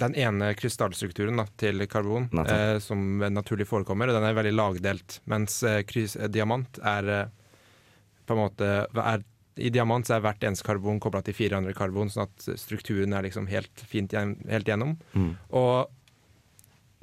den 0.00 0.14
ene 0.16 0.52
krystallstrukturen 0.56 1.36
da, 1.40 1.44
til 1.60 1.84
karbon 1.90 2.30
eh, 2.46 2.78
som 2.80 3.20
naturlig 3.34 3.66
forekommer, 3.68 4.08
og 4.08 4.16
den 4.16 4.28
er 4.28 4.38
veldig 4.38 4.54
lagdelt. 4.54 5.18
Mens 5.28 5.58
eh, 5.66 5.82
diamant 6.32 6.80
er 6.80 7.10
på 8.24 8.36
en 8.36 8.40
måte 8.40 8.70
er, 8.86 9.24
I 9.60 9.72
diamant 9.74 10.06
så 10.06 10.16
er 10.16 10.24
hvert 10.24 10.46
eneste 10.46 10.64
karbon 10.64 11.02
kobla 11.02 11.20
til 11.26 11.36
fire 11.36 11.58
andre 11.58 11.74
karbon, 11.76 12.12
sånn 12.12 12.28
at 12.28 12.48
strukturen 12.60 13.12
er 13.16 13.26
liksom 13.26 13.50
helt 13.50 13.84
fint 13.90 14.14
helt 14.14 14.70
gjennom. 14.70 14.94
Mm. 15.12 15.32
Og 15.58 15.90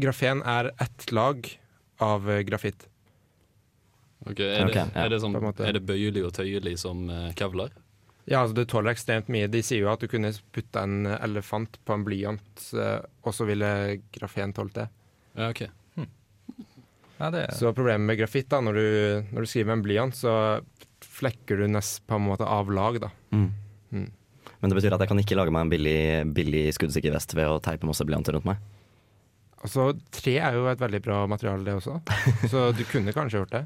grafen 0.02 0.42
er 0.48 0.72
ett 0.82 1.12
lag 1.12 1.46
av 2.02 2.30
grafitt. 2.48 2.88
Ok, 4.26 4.40
er, 4.42 4.66
okay, 4.66 4.74
det, 4.74 4.86
ja, 4.96 5.04
er, 5.04 5.12
det 5.14 5.20
sånn, 5.22 5.36
måte. 5.42 5.66
er 5.68 5.78
det 5.78 5.84
bøyelig 5.86 6.24
og 6.26 6.34
tøyelig 6.36 6.78
som 6.82 7.06
eh, 7.14 7.30
kevlar? 7.38 7.76
Ja, 8.28 8.42
altså 8.42 8.58
det 8.58 8.68
tåler 8.72 8.92
ekstremt 8.92 9.30
mye. 9.32 9.48
De 9.48 9.62
sier 9.64 9.86
jo 9.86 9.92
at 9.92 10.02
du 10.04 10.10
kunne 10.12 10.34
putta 10.56 10.84
en 10.84 11.08
elefant 11.16 11.78
på 11.88 11.96
en 11.96 12.04
blyant, 12.04 12.64
eh, 12.76 12.98
og 13.24 13.36
så 13.36 13.48
ville 13.48 13.70
grafen 14.16 14.56
tålt 14.58 14.76
det. 14.76 14.88
Ja, 15.38 15.52
ok. 15.54 15.64
ja 17.22 17.30
det, 17.34 17.46
Så 17.56 17.72
problemet 17.78 18.10
med 18.10 18.20
grafitt, 18.20 18.50
da, 18.52 18.60
når 18.66 18.82
du, 18.82 18.88
når 19.32 19.46
du 19.46 19.52
skriver 19.52 19.70
med 19.70 19.80
en 19.80 19.86
blyant, 19.86 20.18
så 20.18 20.34
flekker 21.06 21.62
du 21.62 21.70
nest 21.72 22.02
på 22.10 22.18
en 22.18 22.26
måte 22.28 22.46
av 22.46 22.74
lag, 22.74 23.00
da. 23.06 23.14
Mm. 23.32 23.52
Mm. 23.96 24.10
Men 24.60 24.72
det 24.72 24.80
betyr 24.80 24.98
at 24.98 25.06
jeg 25.06 25.12
kan 25.14 25.22
ikke 25.22 25.38
lage 25.38 25.54
meg 25.54 25.66
en 25.68 25.72
billig, 25.72 26.02
billig 26.36 26.66
skuddsikker 26.76 27.14
vest 27.14 27.38
ved 27.38 27.48
å 27.48 27.62
teipe 27.64 27.88
masse 27.88 28.06
blyanter 28.08 28.36
rundt 28.36 28.50
meg? 28.50 28.60
Altså, 29.64 29.92
tre 30.14 30.36
er 30.42 30.58
jo 30.58 30.68
et 30.70 30.82
veldig 30.82 31.02
bra 31.06 31.24
materiale, 31.30 31.64
det 31.66 31.78
også. 31.80 32.00
Så 32.52 32.70
du 32.76 32.84
kunne 32.90 33.14
kanskje 33.16 33.42
gjort 33.42 33.56
det. 33.56 33.64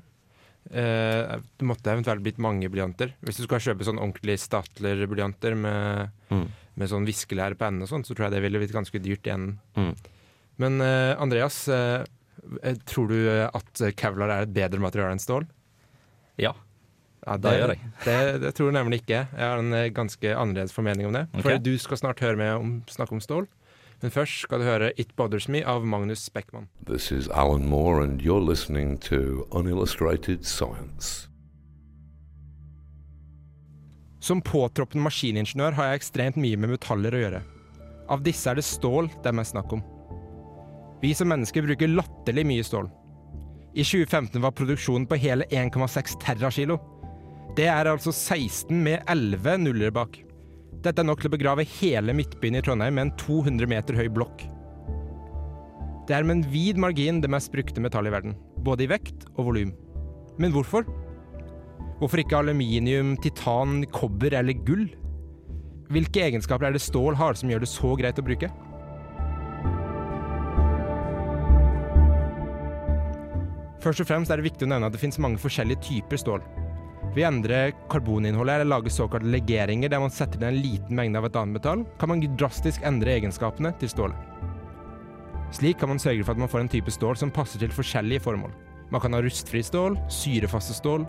Eh, 0.70 1.40
det 1.58 1.66
måtte 1.68 1.92
eventuelt 1.92 2.22
blitt 2.24 2.38
mange 2.40 2.70
blyanter. 2.72 3.16
Hvis 3.26 3.42
du 3.42 3.44
skal 3.48 3.60
kjøpe 3.60 3.84
sånn 3.88 4.00
ordentlig 4.00 4.38
Statler-blyanter 4.40 5.56
med, 5.58 6.12
Mm. 6.30 6.48
med 6.78 6.88
sånn 6.90 7.06
viskelære 7.06 7.58
på 7.58 7.66
enden 7.68 7.82
og 7.84 7.90
sånn, 7.90 8.06
så 8.06 8.14
tror 8.16 8.30
jeg 8.30 8.32
det 8.38 8.42
ville 8.46 8.60
blitt 8.62 8.72
ganske 8.78 9.02
dyrt 9.02 9.24
igjen. 9.28 9.58
Mm. 9.76 9.96
Men 10.62 10.82
eh, 10.82 11.16
Andreas, 11.20 11.68
eh, 11.68 12.06
eh, 12.64 12.76
tror 12.86 13.08
du 13.10 13.18
at 13.54 13.82
Kevlar 13.98 14.30
er 14.30 14.42
et 14.44 14.54
bedre 14.54 14.80
materiale 14.80 15.12
enn 15.18 15.20
stål? 15.20 15.48
ja. 16.38 16.54
Ja, 17.22 17.36
Det 17.38 17.52
gjør 17.54 17.68
jeg. 17.76 17.80
Det, 18.04 18.42
det 18.42 18.50
tror 18.58 18.72
jeg 18.72 18.74
nemlig 18.74 18.98
ikke. 19.04 19.28
Jeg 19.38 19.46
har 19.46 19.60
en 19.62 19.74
eh, 19.78 19.90
ganske 19.94 20.26
annerledes 20.34 20.72
formening 20.74 21.06
om 21.06 21.14
det. 21.14 21.28
Okay. 21.36 21.42
For 21.44 21.58
du 21.62 21.78
skal 21.78 21.98
snart 22.00 22.20
høre 22.20 22.36
meg 22.36 22.56
om, 22.58 22.72
snakke 22.90 23.14
om 23.14 23.20
stål. 23.22 23.46
Men 24.02 24.12
først 24.12 24.40
skal 24.48 24.62
du 24.62 24.66
høre 24.66 24.92
It 24.98 25.16
Bothers 25.16 25.48
Me 25.48 25.62
av 25.62 25.86
Magnus 25.86 26.30
Beckman. 26.34 26.68
This 26.88 27.12
is 27.12 27.28
Alan 27.30 27.68
Moore, 27.70 28.04
and 28.04 28.22
you're 28.22 28.42
listening 28.42 28.98
to 28.98 29.46
Unillustrated 29.54 30.46
Science. 30.46 31.28
Som 34.22 34.42
påtroppende 34.42 35.06
maskiningeniør 35.06 35.78
har 35.78 35.92
jeg 35.92 36.02
ekstremt 36.02 36.38
mye 36.42 36.58
med 36.58 36.74
metaller 36.76 37.14
å 37.14 37.22
gjøre. 37.22 37.42
Av 38.12 38.26
disse 38.26 38.50
er 38.50 38.58
det 38.58 38.66
stål 38.66 39.10
det 39.22 39.30
er 39.30 39.38
mest 39.38 39.54
snakk 39.54 39.74
om. 39.78 39.86
Vi 41.02 41.14
som 41.18 41.30
mennesker 41.30 41.66
bruker 41.66 41.90
latterlig 41.90 42.46
mye 42.46 42.66
stål. 42.66 42.90
I 43.72 43.86
2015 43.86 44.42
var 44.44 44.54
produksjonen 44.58 45.08
på 45.10 45.18
hele 45.22 45.46
1,6 45.50 46.18
terrakilo. 46.22 46.78
Det 47.58 47.70
er 47.70 47.90
altså 47.90 48.14
16 48.14 48.76
med 48.84 49.06
11 49.10 49.62
nuller 49.62 49.94
bak. 49.94 50.18
Dette 50.80 51.04
er 51.04 51.06
nok 51.06 51.20
til 51.22 51.28
å 51.28 51.36
begrave 51.36 51.68
hele 51.68 52.16
midtbyen 52.16 52.56
i 52.58 52.62
Trondheim 52.64 52.96
med 52.96 53.10
en 53.10 53.14
200 53.20 53.68
meter 53.70 53.98
høy 54.00 54.08
blokk. 54.16 54.46
Det 56.08 56.16
er 56.16 56.26
med 56.26 56.40
en 56.40 56.48
vid 56.54 56.80
margin 56.82 57.20
det 57.22 57.30
mest 57.30 57.52
brukte 57.54 57.84
metallet 57.84 58.10
i 58.10 58.16
verden, 58.16 58.38
både 58.66 58.88
i 58.88 58.90
vekt 58.90 59.28
og 59.36 59.52
volum. 59.52 59.76
Men 60.42 60.56
hvorfor? 60.56 60.88
Hvorfor 62.00 62.24
ikke 62.24 62.40
aluminium, 62.40 63.14
titan, 63.22 63.84
kobber 63.94 64.34
eller 64.40 64.58
gull? 64.66 64.88
Hvilke 65.92 66.24
egenskaper 66.24 66.70
er 66.70 66.74
det 66.76 66.82
stål 66.82 67.20
har 67.20 67.38
som 67.38 67.52
gjør 67.52 67.66
det 67.66 67.70
så 67.70 67.94
greit 68.00 68.18
å 68.18 68.26
bruke? 68.26 68.50
Først 73.82 74.02
og 74.02 74.08
fremst 74.08 74.32
er 74.32 74.40
det 74.40 74.48
viktig 74.50 74.66
å 74.66 74.72
nevne 74.72 74.88
at 74.90 74.96
det 74.96 75.02
finnes 75.02 75.22
mange 75.22 75.42
forskjellige 75.42 75.84
typer 75.88 76.22
stål. 76.22 76.44
Ved 77.12 77.26
å 77.26 77.28
endre 77.28 77.58
karboninnholdet 77.92 78.62
eller 78.62 78.70
lage 78.72 78.92
såkalte 78.94 79.28
legeringer 79.34 79.92
der 79.92 80.00
man 80.00 80.14
setter 80.16 80.40
inn 80.40 80.48
en 80.48 80.62
liten 80.64 80.96
mengde 80.96 81.20
av 81.20 81.28
et 81.28 81.36
annet 81.36 81.58
metall, 81.58 81.84
kan 82.00 82.12
man 82.12 82.22
drastisk 82.40 82.86
endre 82.88 83.18
egenskapene 83.18 83.74
til 83.82 83.92
stålet. 83.92 84.16
Slik 85.52 85.82
kan 85.82 85.92
man 85.92 86.00
sørge 86.00 86.24
for 86.24 86.32
at 86.32 86.40
man 86.40 86.52
får 86.52 86.64
en 86.64 86.72
type 86.72 86.94
stål 86.96 87.20
som 87.20 87.34
passer 87.36 87.60
til 87.60 87.74
forskjellige 87.76 88.24
formål. 88.24 88.54
Man 88.92 89.04
kan 89.04 89.12
ha 89.16 89.20
rustfri 89.24 89.60
stål, 89.64 89.98
syrefaste 90.08 90.78
stål, 90.78 91.04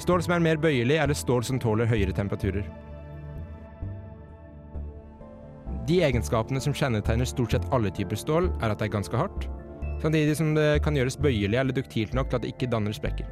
stål 0.00 0.24
som 0.24 0.38
er 0.38 0.46
mer 0.46 0.60
bøyelig, 0.60 0.96
eller 0.96 1.16
stål 1.16 1.44
som 1.44 1.60
tåler 1.60 1.88
høyere 1.92 2.16
temperaturer. 2.16 2.64
De 5.84 6.00
egenskapene 6.00 6.60
som 6.64 6.72
kjennetegner 6.72 7.28
stort 7.28 7.52
sett 7.52 7.68
alle 7.76 7.92
typer 7.92 8.16
stål, 8.16 8.48
er 8.62 8.72
at 8.72 8.80
det 8.80 8.88
er 8.88 8.96
ganske 8.96 9.20
hardt, 9.20 9.48
samtidig 10.00 10.40
som 10.40 10.56
det 10.56 10.78
kan 10.84 10.96
gjøres 10.96 11.20
bøyelig 11.20 11.60
eller 11.60 11.76
duktilt 11.76 12.16
nok 12.16 12.32
til 12.32 12.40
at 12.40 12.46
det 12.46 12.56
ikke 12.56 12.72
danner 12.72 12.96
sprekker. 12.96 13.28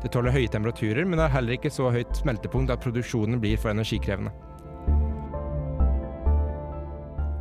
Det 0.00 0.08
tåler 0.12 0.32
høye 0.32 0.48
temperaturer, 0.48 1.04
men 1.04 1.18
det 1.18 1.26
har 1.26 1.34
heller 1.38 1.58
ikke 1.58 1.72
så 1.72 1.90
høyt 1.92 2.14
smeltepunkt 2.16 2.72
at 2.72 2.80
produksjonen 2.84 3.40
blir 3.42 3.60
for 3.60 3.72
energikrevende. 3.74 4.32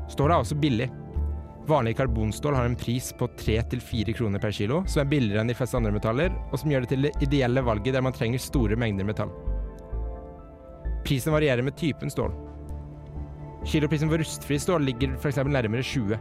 Stål 0.10 0.34
er 0.34 0.42
også 0.42 0.58
billig. 0.60 0.90
Vanlig 1.70 1.94
karbonstål 2.00 2.56
har 2.58 2.66
en 2.66 2.76
pris 2.80 3.12
på 3.14 3.28
3-4 3.40 4.16
kroner 4.18 4.42
per 4.42 4.52
kilo, 4.56 4.82
som 4.90 5.04
er 5.04 5.12
billigere 5.12 5.44
enn 5.44 5.52
de 5.52 5.56
fleste 5.56 5.78
andre 5.78 5.94
metaller, 5.94 6.34
og 6.50 6.58
som 6.60 6.72
gjør 6.74 6.84
det 6.84 6.92
til 6.96 7.06
det 7.06 7.14
ideelle 7.24 7.64
valget 7.64 7.94
der 7.94 8.04
man 8.04 8.16
trenger 8.16 8.42
store 8.42 8.78
mengder 8.80 9.08
metall. 9.08 9.32
Prisen 11.06 11.34
varierer 11.34 11.64
med 11.66 11.78
typen 11.78 12.12
stål. 12.12 12.34
Kiloprisen 13.70 14.10
for 14.10 14.22
rustfri 14.22 14.58
stål 14.60 14.88
ligger 14.88 15.16
f.eks. 15.20 15.40
nærmere 15.46 15.86
20. 15.86 16.18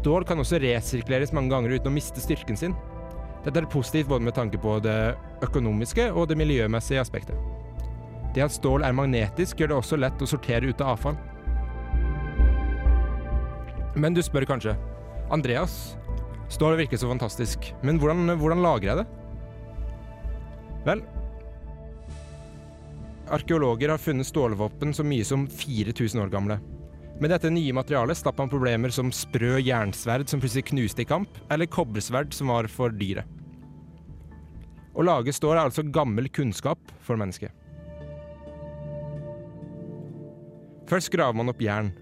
Stål 0.00 0.24
kan 0.24 0.40
også 0.40 0.56
resirkuleres 0.62 1.34
mange 1.36 1.52
ganger 1.52 1.74
uten 1.76 1.90
å 1.90 1.92
miste 1.92 2.22
styrken 2.24 2.56
sin. 2.56 2.72
Dette 3.44 3.60
er 3.60 3.66
positivt 3.68 4.08
både 4.08 4.24
med 4.24 4.32
tanke 4.32 4.56
på 4.60 4.78
det 4.80 5.12
økonomiske 5.44 6.06
og 6.14 6.30
det 6.30 6.38
miljømessige 6.40 7.02
aspektet. 7.02 7.36
Det 8.32 8.46
at 8.46 8.54
stål 8.54 8.86
er 8.86 8.96
magnetisk, 8.96 9.60
gjør 9.60 9.74
det 9.74 9.76
også 9.76 9.98
lett 10.00 10.24
å 10.24 10.30
sortere 10.30 10.72
ut 10.72 10.80
av 10.80 10.94
avfall. 10.94 11.20
Men 14.00 14.16
du 14.16 14.22
spør 14.24 14.48
kanskje 14.48 14.76
Andreas, 15.34 15.76
stål 16.48 16.80
virker 16.80 16.96
så 16.96 17.12
fantastisk, 17.12 17.68
men 17.84 18.00
hvordan, 18.00 18.38
hvordan 18.40 18.64
lager 18.64 18.88
jeg 18.88 19.02
det? 19.02 19.06
Vel, 20.88 21.04
arkeologer 23.28 23.92
har 23.92 24.00
funnet 24.00 24.32
stålvåpen 24.32 24.96
så 24.96 25.04
mye 25.04 25.28
som 25.28 25.44
4000 25.44 26.24
år 26.24 26.32
gamle. 26.32 26.62
Med 27.20 27.28
dette 27.28 27.50
nye 27.52 27.74
materialet 27.76 28.16
slapp 28.16 28.38
man 28.40 28.48
problemer 28.48 28.92
som 28.96 29.10
sprø 29.12 29.58
jernsverd 29.60 30.30
som 30.30 30.40
plutselig 30.40 30.70
knuste 30.70 31.04
i 31.04 31.08
kamp, 31.08 31.34
eller 31.52 31.68
kobbersverd 31.68 32.32
som 32.32 32.48
var 32.48 32.68
for 32.72 32.94
dyre. 32.96 33.26
Å 34.96 35.04
lage 35.04 35.34
stål 35.36 35.58
er 35.58 35.66
altså 35.66 35.84
gammel 35.84 36.30
kunnskap 36.32 36.80
for 37.04 37.20
mennesket. 37.20 37.52
Først 40.88 41.12
graver 41.12 41.36
man 41.36 41.52
opp 41.52 41.60
jern. 41.62 41.92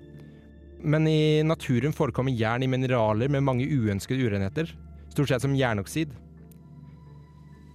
Men 0.86 1.10
i 1.10 1.42
naturen 1.42 1.92
forekommer 1.92 2.32
jern 2.32 2.62
i 2.62 2.70
mineraler 2.70 3.28
med 3.28 3.42
mange 3.44 3.66
uønskede 3.66 4.22
urenheter, 4.22 4.70
stort 5.10 5.34
sett 5.34 5.42
som 5.42 5.58
jernoksid. 5.58 6.14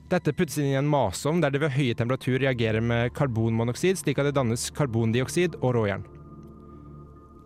Dette 0.10 0.32
puttes 0.32 0.62
inn 0.62 0.72
i 0.72 0.80
en 0.80 0.88
masovn 0.88 1.44
der 1.44 1.52
det 1.52 1.60
ved 1.60 1.76
høye 1.76 2.00
temperatur 2.00 2.40
reagerer 2.40 2.80
med 2.80 3.12
karbonmonoksid, 3.20 4.00
slik 4.00 4.24
at 4.24 4.32
det 4.32 4.38
dannes 4.40 4.70
karbondioksid 4.78 5.60
og 5.60 5.76
råjern. 5.76 6.08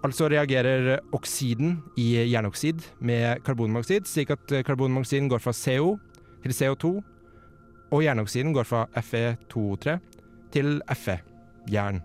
Altså 0.05 0.27
reagerer 0.29 0.99
oksiden 1.15 1.79
i 1.97 2.11
jernoksid 2.29 2.83
med 3.01 3.41
karbonmonoksid, 3.47 4.05
slik 4.05 4.31
at 4.35 4.53
karbonmonoksiden 4.67 5.29
går 5.31 5.41
fra 5.41 5.55
CO 5.57 5.95
til 6.43 6.53
CO2, 6.53 6.91
og 7.91 8.03
jernoksiden 8.03 8.53
går 8.53 8.67
fra 8.67 8.85
Fe2O3 8.95 9.97
til 10.53 10.77
Fe, 10.95 11.17
jern. 11.71 12.01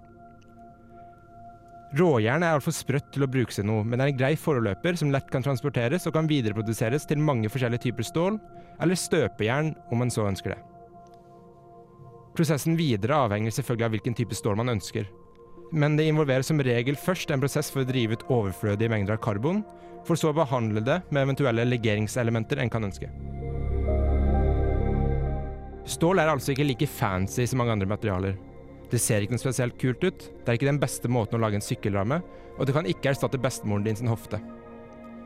Råjern 1.92 2.40
er 2.40 2.54
altfor 2.56 2.72
sprøtt 2.72 3.10
til 3.12 3.26
å 3.26 3.28
brukes 3.28 3.58
til 3.58 3.66
noe, 3.68 3.84
men 3.84 4.00
er 4.00 4.08
en 4.08 4.16
grei 4.16 4.32
foreløper 4.40 4.96
som 4.96 5.10
lett 5.12 5.28
kan 5.32 5.44
transporteres 5.44 6.06
og 6.08 6.14
kan 6.16 6.30
videreproduseres 6.30 7.04
til 7.08 7.20
mange 7.20 7.50
forskjellige 7.52 7.90
typer 7.90 8.06
stål, 8.08 8.38
eller 8.80 8.96
støpejern 8.96 9.74
om 9.92 10.00
man 10.00 10.12
så 10.12 10.24
ønsker 10.30 10.54
det. 10.54 10.62
Prosessen 12.32 12.78
videre 12.78 13.18
avhenger 13.26 13.52
selvfølgelig 13.52 13.84
av 13.84 13.92
hvilken 13.92 14.16
type 14.16 14.38
stål 14.38 14.56
man 14.62 14.72
ønsker. 14.72 15.04
Men 15.72 15.96
det 15.96 16.04
involverer 16.04 16.44
som 16.44 16.60
regel 16.60 16.98
først 17.00 17.30
en 17.32 17.40
prosess 17.40 17.70
for 17.72 17.82
å 17.82 17.88
drive 17.88 18.18
ut 18.18 18.26
overflødige 18.28 18.92
mengder 18.92 19.16
av 19.16 19.22
karbon, 19.24 19.62
for 20.04 20.18
så 20.18 20.32
å 20.32 20.36
behandle 20.36 20.82
det 20.84 20.98
med 21.08 21.24
eventuelle 21.24 21.64
legeringselementer 21.64 22.60
en 22.60 22.72
kan 22.72 22.84
ønske. 22.84 23.08
Stål 25.88 26.20
er 26.22 26.30
altså 26.30 26.52
ikke 26.52 26.66
like 26.66 26.88
fancy 26.90 27.46
som 27.48 27.62
mange 27.62 27.74
andre 27.74 27.88
materialer. 27.88 28.36
Det 28.92 29.00
ser 29.00 29.24
ikke 29.24 29.34
noe 29.34 29.42
spesielt 29.42 29.78
kult 29.80 30.04
ut, 30.04 30.28
det 30.28 30.52
er 30.52 30.58
ikke 30.58 30.68
den 30.68 30.82
beste 30.82 31.08
måten 31.08 31.38
å 31.38 31.42
lage 31.42 31.56
en 31.56 31.64
sykkelramme, 31.64 32.20
og 32.58 32.68
det 32.68 32.76
kan 32.76 32.88
ikke 32.88 33.14
erstatte 33.14 33.40
bestemoren 33.40 33.86
din 33.86 33.96
sin 33.96 34.12
hofte. 34.12 34.42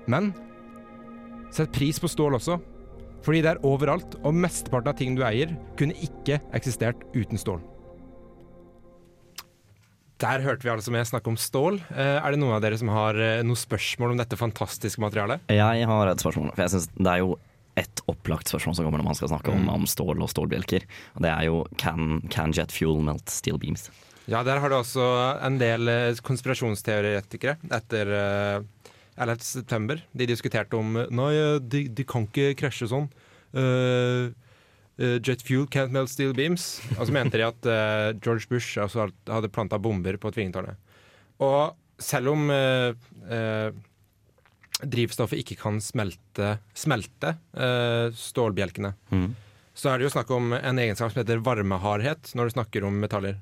Men 0.06 0.30
sett 1.50 1.74
pris 1.74 1.98
på 1.98 2.10
stål 2.12 2.38
også, 2.38 2.60
fordi 3.26 3.42
det 3.42 3.56
er 3.56 3.64
overalt, 3.66 4.14
og 4.22 4.38
mesteparten 4.38 4.92
av 4.92 5.00
ting 5.00 5.18
du 5.18 5.24
eier, 5.26 5.56
kunne 5.80 5.98
ikke 6.06 6.38
eksistert 6.54 7.02
uten 7.16 7.40
stål. 7.40 7.58
Der 10.22 10.40
hørte 10.40 10.64
vi 10.64 10.70
altså 10.72 10.92
med 10.94 11.04
snakke 11.04 11.28
om 11.28 11.36
stål. 11.36 11.76
Eh, 11.92 12.16
er 12.22 12.32
det 12.32 12.38
noen 12.40 12.54
av 12.56 12.62
dere 12.64 12.78
som 12.80 12.88
har 12.88 13.18
eh, 13.20 13.42
noen 13.44 13.58
spørsmål 13.60 14.14
om 14.14 14.20
dette 14.22 14.38
fantastiske 14.40 15.02
materialet? 15.02 15.42
Jeg 15.52 15.88
har 15.90 16.08
et 16.08 16.22
spørsmål. 16.24 16.54
For 16.56 16.64
jeg 16.64 16.72
synes 16.72 16.88
Det 16.96 17.10
er 17.12 17.20
jo 17.20 17.34
et 17.76 18.00
opplagt 18.08 18.48
spørsmål 18.48 18.76
som 18.78 18.86
kommer 18.86 19.02
når 19.02 19.10
man 19.10 19.18
skal 19.18 19.28
snakke 19.28 19.52
om, 19.52 19.66
Mm. 19.66 19.68
om 19.74 19.84
stål 19.84 20.22
og 20.24 20.30
stålbjelker. 20.32 20.86
Og 21.16 21.20
det 21.26 21.28
er 21.34 21.44
jo 21.44 21.66
can, 21.76 22.22
can 22.32 22.52
jet 22.56 22.72
fuel 22.72 23.02
melt 23.04 23.28
steel 23.28 23.58
beams? 23.60 23.90
Ja, 24.26 24.40
der 24.42 24.58
har 24.58 24.68
du 24.72 24.76
også 24.78 25.04
en 25.44 25.58
del 25.60 25.86
eh, 25.92 26.14
konspirasjonsteoretikere 26.24 27.58
etter 27.70 28.08
eh, 28.08 28.62
11. 29.20 29.36
september. 29.44 30.00
De 30.16 30.26
diskuterte 30.26 30.76
om 30.80 30.96
Nei, 31.10 31.30
de, 31.60 31.88
de 31.88 32.04
kan 32.08 32.24
ikke 32.26 32.54
krasje 32.56 32.88
sånn. 32.88 33.10
Eh, 33.52 34.32
jet 34.98 35.42
fuel 35.44 35.66
can't 35.68 35.92
melt 35.92 36.08
steel 36.12 36.32
beams. 36.36 36.80
Og 36.98 37.06
så 37.08 37.12
mente 37.12 37.36
de 37.40 37.44
at 37.46 37.66
uh, 37.68 38.12
George 38.24 38.46
Bush 38.48 38.78
altså 38.80 39.08
hadde 39.28 39.50
planta 39.52 39.78
bomber 39.78 40.16
på 40.22 40.32
Tvingetårnet. 40.32 40.78
Og 41.44 41.74
selv 42.00 42.32
om 42.32 42.46
uh, 42.52 42.92
uh, 43.28 43.70
drivstoffet 44.82 45.40
ikke 45.40 45.56
kan 45.60 45.78
smelte, 45.80 46.58
smelte 46.76 47.30
eh, 47.56 48.10
stålbjelkene, 48.12 48.90
Mm. 49.10 49.30
så 49.72 49.88
er 49.88 49.98
det 49.98 50.04
jo 50.04 50.10
snakk 50.12 50.30
om 50.36 50.52
en 50.52 50.78
egenskap 50.82 51.12
som 51.14 51.22
heter 51.22 51.40
varmehardhet 51.40 52.34
når 52.36 52.44
du 52.50 52.54
snakker 52.58 52.84
om 52.84 52.98
metaller. 53.00 53.38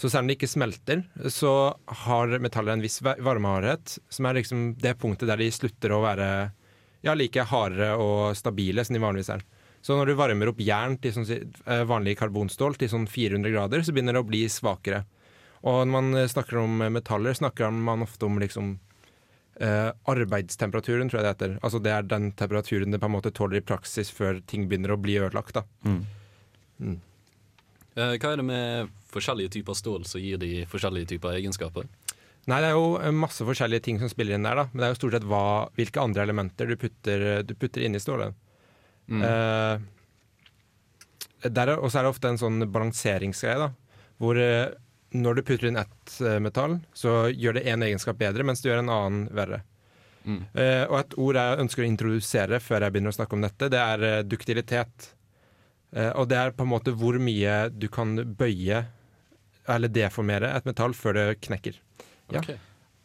Så 0.00 0.08
selv 0.08 0.22
om 0.24 0.30
det 0.30 0.38
ikke 0.38 0.48
smelter, 0.48 1.02
så 1.28 1.50
har 2.06 2.32
metaller 2.40 2.72
en 2.72 2.80
viss 2.80 3.02
va- 3.04 3.18
varmehardhet, 3.20 3.98
som 4.08 4.24
er 4.30 4.38
liksom 4.38 4.62
det 4.80 4.94
punktet 4.96 5.28
der 5.28 5.36
de 5.36 5.50
slutter 5.52 5.92
å 5.92 6.00
være 6.06 6.28
ja, 7.04 7.12
like 7.12 7.44
hardere 7.52 7.90
og 8.00 8.32
stabile 8.40 8.80
som 8.88 8.96
de 8.96 9.02
vanligvis 9.04 9.28
er. 9.36 9.44
Så 9.86 9.94
når 9.94 10.10
du 10.10 10.16
varmer 10.18 10.50
opp 10.50 10.58
jern 10.58 10.96
til 10.98 11.12
sånn, 11.14 11.28
eh, 11.30 11.84
vanlig 11.86 12.16
karbonstål 12.18 12.74
til 12.80 12.90
sånn 12.90 13.06
400 13.06 13.52
grader, 13.54 13.84
så 13.86 13.94
begynner 13.94 14.16
det 14.16 14.24
å 14.24 14.26
bli 14.26 14.42
svakere. 14.50 15.04
Og 15.62 15.84
når 15.84 15.92
man 15.92 16.08
eh, 16.18 16.26
snakker 16.30 16.58
om 16.58 16.82
metaller, 16.90 17.36
snakker 17.38 17.70
man 17.70 18.02
ofte 18.02 18.26
om 18.26 18.40
liksom 18.42 18.72
eh, 19.60 19.90
arbeidstemperaturen, 20.10 21.10
tror 21.10 21.20
jeg 21.20 21.26
det 21.26 21.34
heter. 21.34 21.58
Altså 21.62 21.80
det 21.82 21.92
er 21.94 22.08
den 22.08 22.32
temperaturen 22.38 22.90
det 22.90 23.00
på 23.02 23.06
en 23.06 23.14
måte 23.14 23.30
tåler 23.34 23.60
i 23.60 23.66
praksis 23.66 24.10
før 24.14 24.40
ting 24.50 24.66
begynner 24.66 24.96
å 24.96 25.00
bli 25.00 25.20
ødelagt. 25.20 25.60
da. 25.60 25.62
Mm. 25.86 26.96
Eh, 27.96 28.16
Hva 28.18 28.32
er 28.32 28.42
det 28.42 28.48
med 28.48 28.96
forskjellige 29.12 29.54
typer 29.58 29.78
stål 29.78 30.08
som 30.08 30.20
gir 30.20 30.40
de 30.42 30.64
forskjellige 30.70 31.14
typer 31.14 31.38
egenskaper? 31.38 31.86
Nei, 32.46 32.58
det 32.62 32.72
er 32.72 32.74
jo 32.76 32.96
eh, 32.98 33.14
masse 33.14 33.46
forskjellige 33.46 33.86
ting 33.86 34.02
som 34.02 34.10
spiller 34.10 34.34
inn 34.34 34.46
der, 34.46 34.64
da. 34.64 34.66
Men 34.72 34.82
det 34.82 34.88
er 34.88 34.96
jo 34.96 35.00
stort 35.00 35.16
sett 35.18 35.30
hva, 35.30 35.44
hvilke 35.78 36.02
andre 36.02 36.26
elementer 36.26 36.68
du 36.70 36.76
putter, 36.80 37.26
du 37.46 37.54
putter 37.54 37.86
inn 37.86 37.94
i 37.94 38.02
stålet. 38.02 38.34
Mm. 39.06 39.22
Er- 39.22 39.80
og 41.76 41.90
så 41.92 42.00
er 42.00 42.02
det 42.06 42.10
ofte 42.10 42.28
en 42.32 42.40
sånn 42.40 42.64
balanseringsgreie, 42.72 43.58
da. 43.60 43.70
Hvor 44.18 44.38
eh, 44.40 44.72
når 45.14 45.38
du 45.38 45.42
putter 45.46 45.68
inn 45.68 45.78
ett 45.78 46.20
eh, 46.20 46.38
metall, 46.42 46.78
så 46.96 47.28
gjør 47.30 47.58
det 47.58 47.66
én 47.70 47.84
egenskap 47.86 48.18
bedre, 48.18 48.46
mens 48.46 48.62
du 48.62 48.70
gjør 48.70 48.82
en 48.82 48.92
annen 48.92 49.26
verre. 49.36 49.60
Mm. 50.26 50.40
Eh, 50.58 50.84
og 50.88 50.96
et 50.98 51.14
ord 51.22 51.38
jeg 51.38 51.60
ønsker 51.62 51.84
å 51.84 51.86
introdusere 51.86 52.58
før 52.62 52.82
jeg 52.82 52.94
begynner 52.94 53.14
å 53.14 53.18
snakke 53.20 53.38
om 53.38 53.44
dette, 53.46 53.70
det 53.70 53.82
er 53.82 54.26
duktilitet. 54.26 55.12
Eh, 55.94 56.10
og 56.10 56.28
det 56.32 56.40
er 56.40 56.56
på 56.56 56.66
en 56.66 56.72
måte 56.72 56.94
hvor 56.96 57.18
mye 57.22 57.68
du 57.70 57.86
kan 57.92 58.16
bøye 58.38 58.84
eller 59.70 59.90
deformere 59.90 60.52
et 60.54 60.66
metall 60.66 60.94
før 60.94 61.16
det 61.18 61.26
knekker. 61.46 61.78
Ja. 62.32 62.40
Okay. 62.40 62.58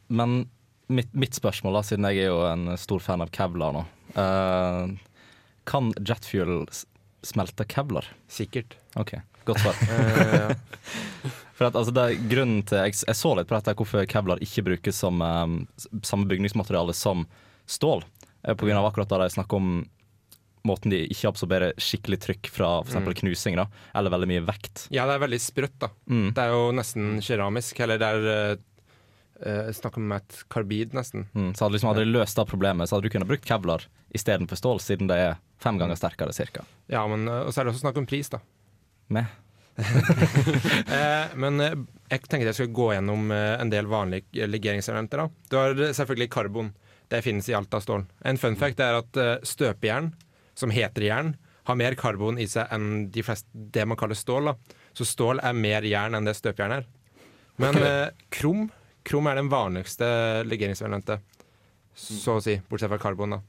Men 0.10 0.44
mitt, 0.92 1.14
mitt 1.14 1.38
spørsmål, 1.38 1.80
da, 1.80 1.86
siden 1.88 2.10
jeg 2.10 2.26
er 2.26 2.32
jo 2.32 2.42
en 2.50 2.74
stor 2.82 3.04
fan 3.04 3.24
av 3.24 3.32
Kevlar 3.34 3.76
nå 3.78 3.86
eh, 4.18 4.98
Kan 5.70 5.92
jetfuel 6.00 6.66
smelte 7.26 7.66
Kevlar? 7.70 8.08
Sikkert. 8.32 8.78
OK, 8.96 9.16
godt 9.46 9.64
svar. 9.66 9.82
Eh, 11.22 11.32
For 11.62 11.68
at, 11.70 11.76
altså, 11.78 11.94
det 11.94 12.02
er 12.02 12.22
grunnen 12.32 12.64
til 12.66 12.80
jeg, 12.82 12.96
jeg 13.06 13.18
så 13.20 13.36
litt 13.38 13.46
på 13.46 13.54
dette, 13.54 13.76
hvorfor 13.78 14.06
Kevlar 14.10 14.40
ikke 14.42 14.64
brukes 14.66 14.98
som 14.98 15.22
um, 15.22 15.60
samme 16.02 16.26
bygningsmateriale 16.32 16.96
som 16.98 17.28
stål. 17.70 18.02
Eh, 18.42 18.56
på 18.58 18.66
grunn 18.66 18.80
av 18.80 18.88
akkurat 18.90 19.12
da 19.12 19.20
de 19.22 19.28
snakker 19.36 19.60
om 19.60 19.76
måten 20.66 20.94
de 20.94 21.04
ikke 21.10 21.30
absorberer 21.30 21.78
skikkelig 21.82 22.20
trykk 22.22 22.50
fra 22.54 22.72
f.eks. 22.82 22.98
Mm. 22.98 23.14
knusing, 23.22 23.56
da, 23.62 23.68
eller 23.98 24.14
veldig 24.14 24.30
mye 24.30 24.44
vekt. 24.46 24.88
Ja, 24.94 25.06
det 25.10 25.20
er 25.20 25.24
veldig 25.28 25.42
sprøtt, 25.42 25.78
da. 25.82 25.92
Mm. 26.10 26.28
Det 26.38 26.44
er 26.44 26.54
jo 26.54 26.68
nesten 26.78 27.08
keramisk. 27.26 27.82
Eller 27.86 28.02
det 28.02 28.10
er 28.10 28.60
uh, 29.46 29.70
Snakk 29.76 30.00
om 30.00 30.12
et 30.16 30.42
karbid, 30.52 30.96
nesten. 30.98 31.28
Mm. 31.36 31.52
Så 31.56 31.66
hadde, 31.66 31.76
liksom, 31.78 31.92
hadde 31.92 32.06
de 32.06 32.16
løst 32.16 32.40
det 32.40 32.48
problemet, 32.50 32.90
så 32.90 32.98
hadde 32.98 33.10
du 33.10 33.14
kunnet 33.14 33.30
brukt 33.30 33.48
Kevlar 33.48 33.88
istedenfor 34.16 34.60
stål, 34.60 34.82
siden 34.84 35.12
det 35.12 35.20
er 35.20 35.40
fem 35.62 35.78
ganger 35.80 36.00
sterkere 36.00 36.36
cirka. 36.36 36.66
Ja, 36.92 37.06
men 37.10 37.28
uh, 37.30 37.48
så 37.50 37.62
er 37.62 37.70
det 37.70 37.76
også 37.76 37.86
snakk 37.86 38.02
om 38.02 38.10
pris, 38.10 38.32
da. 38.34 38.42
Med. 39.12 39.30
Eh, 40.92 41.32
men 41.40 41.60
eh, 41.64 41.78
jeg 42.12 42.26
tenkte 42.28 42.50
jeg 42.50 42.58
skulle 42.58 42.76
gå 42.76 42.88
gjennom 42.96 43.32
eh, 43.34 43.54
en 43.62 43.70
del 43.72 43.88
vanlige 43.90 44.48
legeringselementer. 44.50 45.24
Du 45.50 45.56
har 45.58 45.78
eh, 45.78 45.94
selvfølgelig 45.96 46.30
karbon. 46.34 46.74
Det 47.12 47.22
finnes 47.24 47.48
i 47.50 47.56
alt 47.56 47.74
av 47.74 47.84
stål. 47.86 48.06
En 48.28 48.40
fun 48.40 48.58
fact 48.60 48.82
er 48.84 49.00
at 49.00 49.20
eh, 49.20 49.38
støpejern, 49.48 50.12
som 50.58 50.74
heter 50.74 51.08
jern, 51.08 51.34
har 51.70 51.78
mer 51.80 51.96
karbon 52.00 52.40
i 52.42 52.48
seg 52.50 52.72
enn 52.74 53.08
de 53.14 53.24
fleste, 53.24 53.48
det 53.54 53.86
man 53.88 54.00
kaller 54.00 54.18
stål. 54.18 54.52
da. 54.52 54.78
Så 54.98 55.08
stål 55.08 55.42
er 55.44 55.58
mer 55.58 55.88
jern 55.88 56.18
enn 56.18 56.28
det 56.28 56.36
støpejern 56.40 56.82
er. 56.82 56.88
Men 57.62 57.80
eh, 57.80 58.08
krom 58.34 58.70
krom 59.08 59.28
er 59.32 59.40
den 59.40 59.50
vanligste 59.52 60.08
legeringsvariante, 60.48 61.20
så 61.98 62.38
å 62.38 62.44
si, 62.44 62.58
bortsett 62.70 62.92
fra 62.92 63.02
karbon. 63.02 63.38
da. 63.38 63.42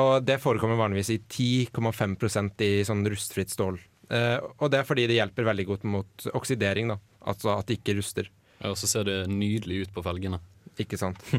Og 0.00 0.24
det 0.26 0.40
forekommer 0.42 0.78
vanligvis 0.78 1.12
i 1.14 1.20
10,5% 1.24 2.66
i 2.66 2.72
sånn 2.86 3.06
rustfritt 3.08 3.50
stål. 3.52 3.80
Eh, 4.10 4.36
og 4.58 4.70
det 4.72 4.80
er 4.80 4.86
fordi 4.88 5.06
det 5.08 5.16
hjelper 5.20 5.46
veldig 5.48 5.66
godt 5.68 5.86
mot 5.88 6.26
oksidering, 6.36 6.92
da. 6.92 6.98
Altså 7.30 7.54
at 7.56 7.68
det 7.70 7.80
ikke 7.80 7.96
ruster. 7.98 8.30
Ja, 8.60 8.72
Og 8.72 8.78
så 8.78 8.90
ser 8.90 9.06
det 9.08 9.18
nydelig 9.32 9.86
ut 9.86 9.94
på 9.94 10.04
felgene. 10.04 10.40
Ikke 10.80 10.98
sant. 11.00 11.20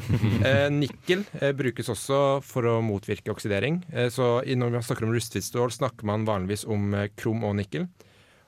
Eh, 0.41 0.67
nikkel 0.73 1.21
eh, 1.39 1.51
brukes 1.53 1.89
også 1.93 2.41
for 2.45 2.65
å 2.65 2.79
motvirke 2.85 3.33
oksidering. 3.33 3.81
Eh, 3.93 4.09
så 4.13 4.41
når 4.41 4.73
man 4.73 4.85
snakker 4.85 5.05
om 5.05 5.13
rustfritt 5.13 5.45
stål, 5.45 5.69
snakker 5.75 6.07
man 6.09 6.25
vanligvis 6.25 6.65
om 6.65 6.93
eh, 6.97 7.11
krom 7.15 7.45
og 7.45 7.55
nikkel. 7.59 7.85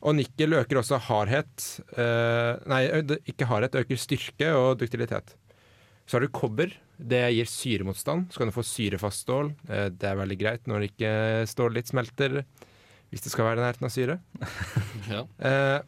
Og 0.03 0.17
nikkel 0.17 0.57
øker 0.57 0.81
også 0.81 0.99
hardhet 1.05 1.67
eh, 1.95 2.59
Nei, 2.67 2.81
ikke 3.29 3.47
hardhet, 3.47 3.77
øker 3.79 3.99
styrke 3.99 4.49
og 4.57 4.81
duktilitet. 4.81 5.35
Så 6.03 6.17
har 6.17 6.25
du 6.25 6.33
kobber. 6.35 6.73
Det 6.99 7.21
gir 7.33 7.47
syremotstand. 7.49 8.27
Så 8.31 8.41
kan 8.41 8.51
du 8.51 8.55
få 8.55 8.65
syrefast 8.67 9.23
stål. 9.23 9.53
Eh, 9.69 9.87
det 9.95 10.09
er 10.09 10.19
veldig 10.19 10.39
greit 10.41 10.67
når 10.69 10.89
ikke 10.89 11.13
stålet 11.49 11.79
litt 11.79 11.93
smelter, 11.93 12.41
hvis 13.13 13.23
det 13.23 13.31
skal 13.31 13.47
være 13.47 13.61
i 13.61 13.65
nærheten 13.67 13.89
av 13.89 13.95
syre. 13.95 14.19
Ja. 15.03 15.25
Eh, 15.43 15.81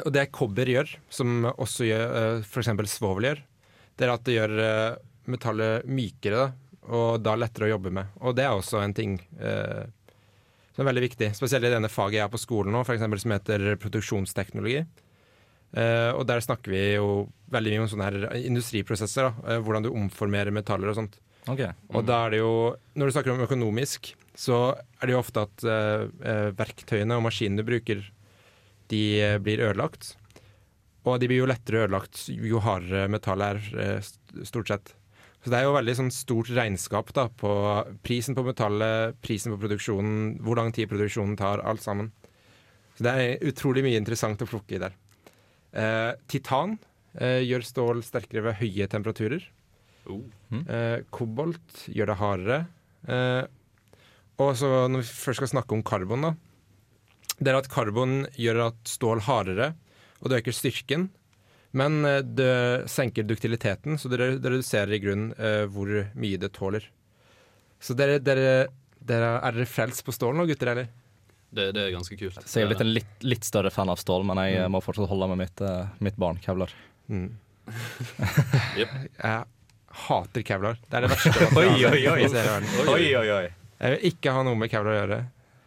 og 0.00 0.08
det 0.16 0.30
kobber 0.34 0.66
gjør, 0.66 0.88
som 1.12 1.44
også 1.50 1.84
gjør 1.86 2.14
eh, 2.18 2.46
f.eks. 2.46 2.70
svovel 2.88 3.28
gjør, 3.28 3.42
det 3.94 4.06
er 4.06 4.12
at 4.14 4.24
det 4.26 4.36
gjør 4.38 4.54
eh, 4.64 5.02
metallet 5.30 5.84
mykere, 5.86 6.40
da, 6.40 6.78
og 6.94 7.20
da 7.24 7.36
lettere 7.38 7.68
å 7.68 7.74
jobbe 7.74 7.92
med. 7.94 8.16
Og 8.24 8.34
det 8.36 8.46
er 8.46 8.56
også 8.56 8.80
en 8.80 8.96
ting 8.96 9.18
eh, 9.38 9.84
som 10.74 10.82
er 10.82 10.90
veldig 10.90 11.04
viktig, 11.06 11.30
spesielt 11.38 11.68
i 11.68 11.72
denne 11.72 11.90
faget 11.92 12.18
jeg 12.18 12.26
har 12.26 12.32
på 12.32 12.42
skolen 12.42 12.74
nå, 12.74 12.82
for 12.86 12.96
eksempel, 12.96 13.20
som 13.22 13.34
heter 13.34 13.74
produksjonsteknologi. 13.82 14.82
Uh, 15.74 16.14
og 16.14 16.22
der 16.30 16.42
snakker 16.42 16.70
vi 16.70 16.82
jo 16.94 17.26
veldig 17.50 17.72
mye 17.72 17.82
om 17.82 17.88
sånne 17.90 18.08
her 18.08 18.42
industriprosesser, 18.42 19.26
da, 19.26 19.54
Uh, 19.54 19.62
hvordan 19.62 19.86
du 19.86 19.90
omformerer 19.94 20.54
metaller 20.54 20.90
og 20.90 20.98
sånt. 20.98 21.16
Ok. 21.50 21.64
Og 21.94 22.04
da 22.06 22.24
er 22.24 22.34
det 22.34 22.42
jo, 22.42 22.52
når 22.94 23.10
du 23.10 23.14
snakker 23.14 23.34
om 23.34 23.42
økonomisk, 23.44 24.14
så 24.34 24.58
er 24.98 25.06
det 25.06 25.14
jo 25.14 25.20
ofte 25.20 25.44
at 25.44 25.64
eh, 25.68 26.46
verktøyene 26.56 27.18
og 27.18 27.26
maskinene 27.26 27.60
du 27.60 27.68
bruker, 27.68 28.00
de 28.90 29.02
blir 29.44 29.60
ødelagt. 29.62 30.14
Og 31.04 31.20
de 31.20 31.28
blir 31.28 31.42
jo 31.42 31.50
lettere 31.50 31.84
ødelagt 31.84 32.24
jo 32.32 32.62
hardere 32.64 33.04
metallet 33.12 33.68
er, 33.76 34.08
stort 34.48 34.72
sett. 34.72 34.94
Så 35.44 35.52
det 35.52 35.58
er 35.58 35.66
jo 35.66 35.74
veldig 35.76 35.94
sånn 35.98 36.12
stort 36.14 36.48
regnskap 36.56 37.10
da, 37.12 37.26
på 37.28 37.50
prisen 38.06 38.36
på 38.36 38.46
metallet, 38.46 39.18
prisen 39.20 39.52
på 39.52 39.60
produksjonen, 39.60 40.38
hvor 40.40 40.56
lang 40.56 40.70
tid 40.72 40.88
produksjonen 40.88 41.36
tar, 41.36 41.60
alt 41.68 41.84
sammen. 41.84 42.08
Så 42.96 43.04
det 43.04 43.12
er 43.12 43.44
utrolig 43.50 43.82
mye 43.84 44.00
interessant 44.00 44.40
å 44.40 44.48
plukke 44.48 44.78
i 44.78 44.80
der. 44.80 44.96
Eh, 45.74 46.12
titan 46.32 46.78
eh, 47.18 47.42
gjør 47.44 47.66
stål 47.68 48.00
sterkere 48.06 48.46
ved 48.46 48.56
høye 48.62 48.88
temperaturer. 48.88 49.44
Eh, 50.64 51.04
kobolt 51.12 51.84
gjør 51.92 52.12
det 52.12 52.18
hardere. 52.22 52.58
Eh, 53.04 53.44
og 54.40 54.56
så 54.58 54.70
når 54.88 55.04
vi 55.04 55.10
først 55.10 55.42
skal 55.42 55.52
snakke 55.56 55.76
om 55.76 55.84
karbon, 55.84 56.28
da. 56.30 56.32
Det 57.36 57.50
er 57.50 57.58
at 57.58 57.68
karbon 57.68 58.22
gjør 58.38 58.68
at 58.70 58.80
stål 58.88 59.24
hardere, 59.26 59.72
og 60.22 60.30
det 60.30 60.40
øker 60.40 60.56
styrken. 60.56 61.10
Men 61.74 62.00
eh, 62.06 62.20
det 62.22 62.88
senker 62.92 63.26
duktiliteten, 63.26 63.98
så 63.98 64.08
det, 64.12 64.20
re- 64.22 64.38
reduserer 64.38 64.92
i 64.94 65.00
grunnen 65.02 65.32
eh, 65.38 65.64
hvor 65.70 65.90
mye 66.14 66.38
det 66.40 66.52
tåler. 66.54 66.86
Så 67.82 67.96
dere, 67.98 68.20
dere, 68.22 68.68
dere 69.04 69.32
er 69.44 69.56
dere 69.58 69.66
frelst 69.68 70.04
på 70.06 70.14
stål 70.14 70.36
nå, 70.38 70.46
gutter, 70.48 70.70
eller? 70.72 70.86
Det, 71.54 71.68
det 71.76 71.82
er 71.84 71.92
ganske 71.94 72.16
kult. 72.18 72.38
Så 72.42 72.58
jeg 72.60 72.64
er 72.66 72.70
blitt 72.72 72.82
en 72.82 72.92
litt, 72.94 73.10
litt 73.26 73.44
større 73.46 73.70
fan 73.74 73.90
av 73.92 73.98
stål, 74.00 74.24
men 74.26 74.40
jeg 74.46 74.62
Mm. 74.64 74.72
må 74.74 74.80
fortsatt 74.82 75.10
holde 75.10 75.28
med 75.34 75.42
mitt, 75.44 75.60
mitt 76.02 76.16
barn, 76.18 76.38
Kevlar. 76.42 76.72
Mm. 77.10 77.28
yep. 78.78 78.90
Jeg 79.18 79.44
hater 80.08 80.42
kevlar. 80.46 80.78
Det 80.90 80.98
er 80.98 81.04
det 81.06 81.10
verste. 81.12 81.46
Oi, 81.60 81.68
oi, 81.86 82.00
oi. 82.10 82.18
jeg 82.24 82.30
ser 82.32 82.42
i 82.42 82.50
verden. 82.50 82.90
Oi, 82.90 83.06
oi, 83.20 83.28
oi. 83.36 83.44
Jeg 83.84 83.94
vil 83.94 84.08
ikke 84.10 84.32
ha 84.34 84.42
noe 84.46 84.58
med 84.58 84.72
kevlar 84.72 84.94
å 84.94 84.98
gjøre. 85.02 85.18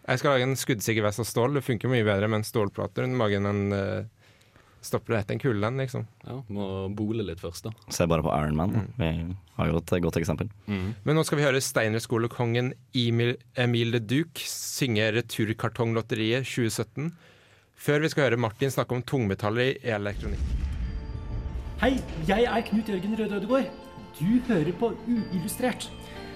Jeg 0.08 0.22
skal 0.22 0.34
lage 0.34 0.46
en 0.48 0.58
skuddsikker 0.60 1.04
vest 1.06 1.22
av 1.24 1.28
stål. 1.30 1.58
Det 1.60 1.64
funker 1.68 1.92
mye 1.92 2.06
bedre 2.08 2.30
med 2.32 2.42
en 2.42 2.48
stålplate 2.48 3.04
rundt 3.04 3.20
magen 3.20 3.48
enn 3.50 3.64
uh, 3.76 4.04
stopper 4.88 5.14
du 5.14 5.18
etter 5.20 5.36
en 5.36 5.42
kule 5.44 5.62
den, 5.62 5.80
liksom. 5.82 6.06
Ja, 6.26 6.40
Må 6.54 6.88
bole 6.96 7.26
litt 7.28 7.42
først, 7.44 7.68
da. 7.68 7.92
Se 7.94 8.08
bare 8.10 8.26
på 8.26 8.34
Iron 8.40 8.58
Man. 8.58 8.76
Mm. 8.76 8.92
Vi 8.98 9.10
har 9.60 9.72
jo 9.72 9.82
et 9.82 9.96
godt 10.06 10.20
eksempel. 10.22 10.52
Men 10.68 11.18
nå 11.18 11.24
skal 11.28 11.42
vi 11.42 11.46
høre 11.48 11.64
Steinerskolekongen 11.64 12.74
Emil, 12.98 13.36
Emil 13.60 13.96
de 13.98 14.02
Duc 14.04 14.44
synge 14.48 15.10
Returkartonglotteriet 15.18 16.48
2017. 16.48 17.12
Før 17.78 18.02
vi 18.02 18.10
skal 18.10 18.30
høre 18.30 18.42
Martin 18.42 18.74
snakke 18.74 18.98
om 18.98 19.04
tungmetaller 19.06 19.76
i 19.76 19.94
elektronikk. 19.98 20.42
Hei, 21.78 21.92
jeg 22.26 22.48
er 22.50 22.64
Knut 22.66 22.88
Jørgen 22.90 23.20
Røde 23.20 23.38
Ødegård. 23.38 23.68
Du 24.18 24.40
hører 24.48 24.74
på 24.80 24.96
Uillustrert, 25.06 25.92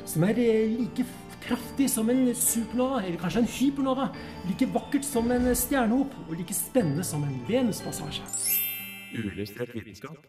som 0.06 0.28
er 0.28 0.38
eh, 0.38 0.76
like 0.76 1.06
kraftig 1.44 1.90
som 1.92 2.10
en 2.10 2.26
supernova, 2.36 3.02
eller 3.04 3.18
kanskje 3.22 3.44
en 3.44 3.54
hypernova. 3.56 4.10
Like 4.48 4.70
vakkert 4.74 5.06
som 5.08 5.32
en 5.32 5.50
stjernehop, 5.56 6.14
og 6.28 6.36
like 6.38 6.56
spennende 6.56 7.04
som 7.08 7.24
en 7.24 7.40
Venuspassasje. 7.48 8.24
Ulystret 9.18 9.76
vitenskap. 9.76 10.22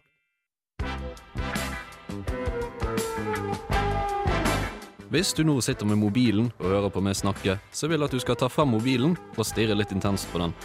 Hvis 5.13 5.29
du 5.37 5.43
nå 5.45 5.59
sitter 5.61 5.85
med 5.85 5.99
mobilen 6.01 6.47
og 6.57 6.71
hører 6.71 6.89
på 6.89 7.01
meg 7.05 7.13
snakke, 7.13 7.59
så 7.69 7.85
vil 7.85 8.01
jeg 8.01 8.09
at 8.09 8.15
du 8.17 8.21
skal 8.23 8.37
ta 8.41 8.47
fram 8.49 8.71
mobilen 8.73 9.13
og 9.37 9.45
stirre 9.45 9.77
litt 9.77 9.93
intenst 9.93 10.25
på 10.33 10.41
den. 10.41 10.55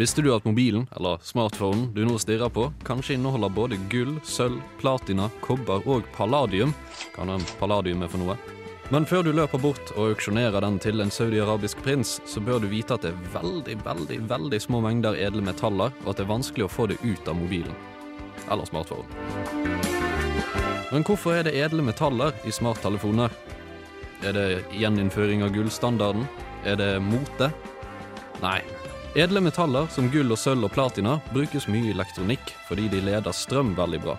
Visste 0.00 0.24
du 0.24 0.30
at 0.32 0.46
mobilen, 0.48 0.86
eller 0.96 1.20
smartphonen 1.20 1.90
du 1.92 2.06
nå 2.08 2.16
stirrer 2.22 2.48
på, 2.48 2.70
kanskje 2.88 3.18
inneholder 3.18 3.52
både 3.52 3.76
gull, 3.92 4.14
sølv, 4.24 4.62
platina, 4.80 5.28
kobber 5.44 5.84
og 5.84 6.08
palladium? 6.16 6.72
Kan 7.12 7.28
en 7.34 7.44
palladium 7.60 8.06
er 8.06 8.08
for 8.08 8.24
noe? 8.24 8.59
Men 8.90 9.04
før 9.06 9.22
du 9.22 9.30
løper 9.30 9.60
bort 9.62 9.92
og 9.94 10.16
auksjonerer 10.16 10.64
den 10.64 10.80
til 10.82 10.98
en 10.98 11.12
saudi-arabisk 11.14 11.78
prins, 11.84 12.16
så 12.26 12.40
bør 12.42 12.58
du 12.58 12.66
vite 12.72 12.96
at 12.96 13.04
det 13.06 13.12
er 13.12 13.28
veldig, 13.36 13.76
veldig, 13.84 14.16
veldig 14.32 14.58
små 14.64 14.80
mengder 14.82 15.14
edle 15.14 15.44
metaller, 15.46 15.94
og 16.02 16.08
at 16.10 16.18
det 16.18 16.24
er 16.24 16.32
vanskelig 16.32 16.66
å 16.66 16.72
få 16.74 16.88
det 16.90 16.96
ut 17.04 17.30
av 17.30 17.38
mobilen. 17.38 17.76
Eller 18.50 18.66
smartphonen. 18.66 19.06
Men 20.90 21.06
hvorfor 21.06 21.38
er 21.38 21.46
det 21.46 21.54
edle 21.54 21.84
metaller 21.86 22.34
i 22.42 22.50
smarttelefoner? 22.50 23.30
Er 24.26 24.34
det 24.34 24.48
gjeninnføring 24.74 25.46
av 25.46 25.54
gullstandarden? 25.54 26.26
Er 26.66 26.82
det 26.82 26.90
mote? 27.04 27.52
Nei. 28.42 28.58
Edle 29.14 29.38
metaller 29.42 29.86
som 29.94 30.10
gull 30.10 30.34
og 30.34 30.42
sølv 30.42 30.66
og 30.66 30.74
platina 30.74 31.20
brukes 31.30 31.70
mye 31.70 31.92
i 31.92 31.94
elektronikk 31.94 32.52
fordi 32.66 32.90
de 32.90 33.06
leder 33.06 33.38
strøm 33.38 33.70
veldig 33.78 34.02
bra. 34.02 34.18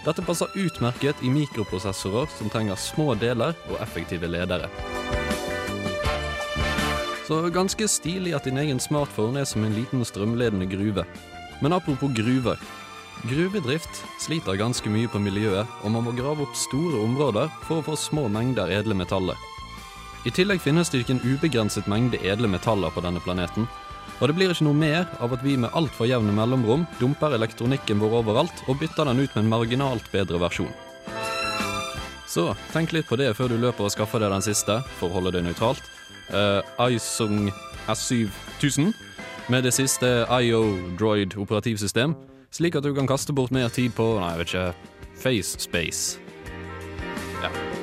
Dette 0.00 0.22
passer 0.24 0.48
utmerket 0.56 1.18
i 1.22 1.28
mikroprosessorer 1.28 2.30
som 2.32 2.48
trenger 2.48 2.78
små 2.80 3.12
deler 3.20 3.52
og 3.68 3.80
effektive 3.84 4.30
ledere. 4.30 4.70
Så 7.28 7.42
ganske 7.52 7.86
stilig 7.86 8.32
at 8.34 8.48
din 8.48 8.58
egen 8.58 8.80
smartphone 8.80 9.42
er 9.42 9.46
som 9.46 9.62
en 9.64 9.76
liten 9.76 10.00
strømledende 10.04 10.66
gruve. 10.66 11.04
Men 11.60 11.76
apropos 11.76 12.10
gruver. 12.16 12.56
Gruvedrift 13.28 14.00
sliter 14.18 14.56
ganske 14.56 14.88
mye 14.88 15.08
på 15.12 15.20
miljøet, 15.20 15.68
og 15.84 15.92
man 15.92 16.06
må 16.06 16.16
grave 16.16 16.46
opp 16.46 16.56
store 16.56 17.04
områder 17.04 17.52
for 17.68 17.78
å 17.78 17.86
få 17.90 17.98
små 18.00 18.24
mengder 18.32 18.72
edle 18.72 18.96
metaller. 18.96 19.36
I 20.24 20.32
tillegg 20.32 20.64
finnes 20.64 20.88
det 20.88 21.04
ikke 21.04 21.18
en 21.18 21.22
ubegrenset 21.28 21.86
mengde 21.88 22.18
edle 22.24 22.48
metaller 22.48 22.92
på 22.92 23.04
denne 23.04 23.20
planeten, 23.20 23.68
og 24.20 24.28
det 24.28 24.36
blir 24.36 24.52
ikke 24.52 24.66
noe 24.68 24.76
mer 24.76 25.08
av 25.24 25.32
at 25.32 25.42
vi 25.44 25.56
med 25.56 25.72
altfor 25.76 26.08
jevne 26.08 26.34
mellomrom 26.36 26.84
dumper 27.00 27.34
elektronikken 27.36 28.02
vår 28.02 28.20
overalt 28.20 28.62
og 28.68 28.78
bytter 28.82 29.08
den 29.08 29.22
ut 29.24 29.32
med 29.34 29.44
en 29.46 29.52
marginalt 29.54 30.12
bedre 30.12 30.40
versjon. 30.42 30.72
Så 32.30 32.52
tenk 32.70 32.92
litt 32.94 33.08
på 33.10 33.18
det 33.18 33.32
før 33.34 33.50
du 33.50 33.56
løper 33.58 33.88
og 33.88 33.94
skaffer 33.94 34.22
deg 34.22 34.30
den 34.30 34.44
siste, 34.44 34.78
for 35.00 35.08
å 35.08 35.16
holde 35.16 35.32
det 35.34 35.42
nøytralt. 35.48 35.82
Uh, 36.30 36.62
iSung 36.86 37.48
S7000 37.90 38.92
med 39.50 39.66
det 39.66 39.74
siste 39.74 40.12
IO 40.30 40.62
Droid 41.00 41.34
operativsystem, 41.40 42.14
slik 42.54 42.78
at 42.78 42.86
du 42.86 42.92
kan 42.94 43.10
kaste 43.10 43.34
bort 43.34 43.50
mer 43.50 43.72
tid 43.74 43.96
på 43.96 44.12
Nei, 44.20 44.30
jeg 44.36 44.44
vet 44.44 44.54
ikke 44.54 45.20
Face 45.24 45.58
Space. 45.58 46.20
Ja. 47.42 47.79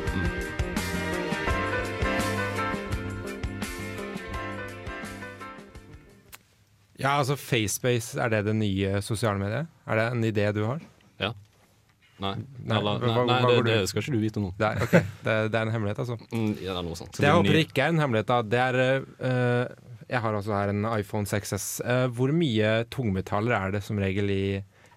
Ja, 6.97 7.17
altså 7.19 7.37
FaceSpace, 7.37 8.17
er 8.17 8.31
det 8.33 8.45
det 8.47 8.55
nye 8.57 9.01
sosiale 9.05 9.37
mediet? 9.41 9.69
Er 9.85 9.99
det 9.99 10.05
en 10.15 10.23
idé 10.25 10.47
du 10.55 10.63
har? 10.65 10.81
Ja. 11.21 11.33
Nei, 12.17 12.33
Nei, 12.65 12.79
nei, 12.81 12.93
nei, 12.97 13.25
nei 13.29 13.57
det, 13.61 13.65
det 13.67 13.89
skal 13.91 14.01
ikke 14.01 14.15
du 14.15 14.23
vite 14.23 14.41
nå. 14.41 14.49
Nei, 14.57 14.71
okay. 14.81 15.03
det, 15.25 15.35
det 15.53 15.59
er 15.59 15.67
en 15.67 15.73
hemmelighet, 15.75 16.01
altså. 16.01 16.17
Mm, 16.31 16.55
ja, 16.55 16.71
det 16.71 16.79
er 16.79 16.87
noe 16.87 16.97
sånt. 16.97 17.19
Det 17.19 17.27
jeg 17.27 17.37
håper 17.37 17.59
ikke 17.61 17.83
er 17.85 17.93
en 17.93 18.01
hemmelighet, 18.01 18.31
da, 18.31 18.39
det 18.41 18.63
er 18.63 19.03
uh, 19.21 19.91
Jeg 20.07 20.23
har 20.23 20.39
altså 20.39 20.55
her 20.57 20.73
en 20.73 20.87
iPhone 20.95 21.29
6S. 21.29 21.67
Uh, 21.85 22.07
hvor 22.17 22.33
mye 22.33 22.71
tungmetaller 22.93 23.53
er 23.59 23.77
det 23.77 23.83
som 23.85 24.01
regel 24.01 24.33
i 24.33 24.43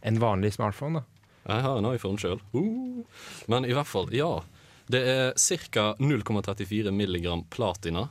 en 0.08 0.22
vanlig 0.22 0.54
smartphone? 0.56 1.02
da? 1.02 1.26
Jeg 1.50 1.66
har 1.66 1.82
en 1.82 1.90
iPhone 1.92 2.20
sjøl. 2.22 2.40
Uh. 2.56 3.04
Men 3.52 3.68
i 3.68 3.76
hvert 3.76 3.90
fall, 3.90 4.08
ja. 4.16 4.38
Det 4.90 5.04
er 5.04 5.36
ca. 5.36 5.90
0,34 6.00 6.96
milligram 6.96 7.44
platina. 7.52 8.08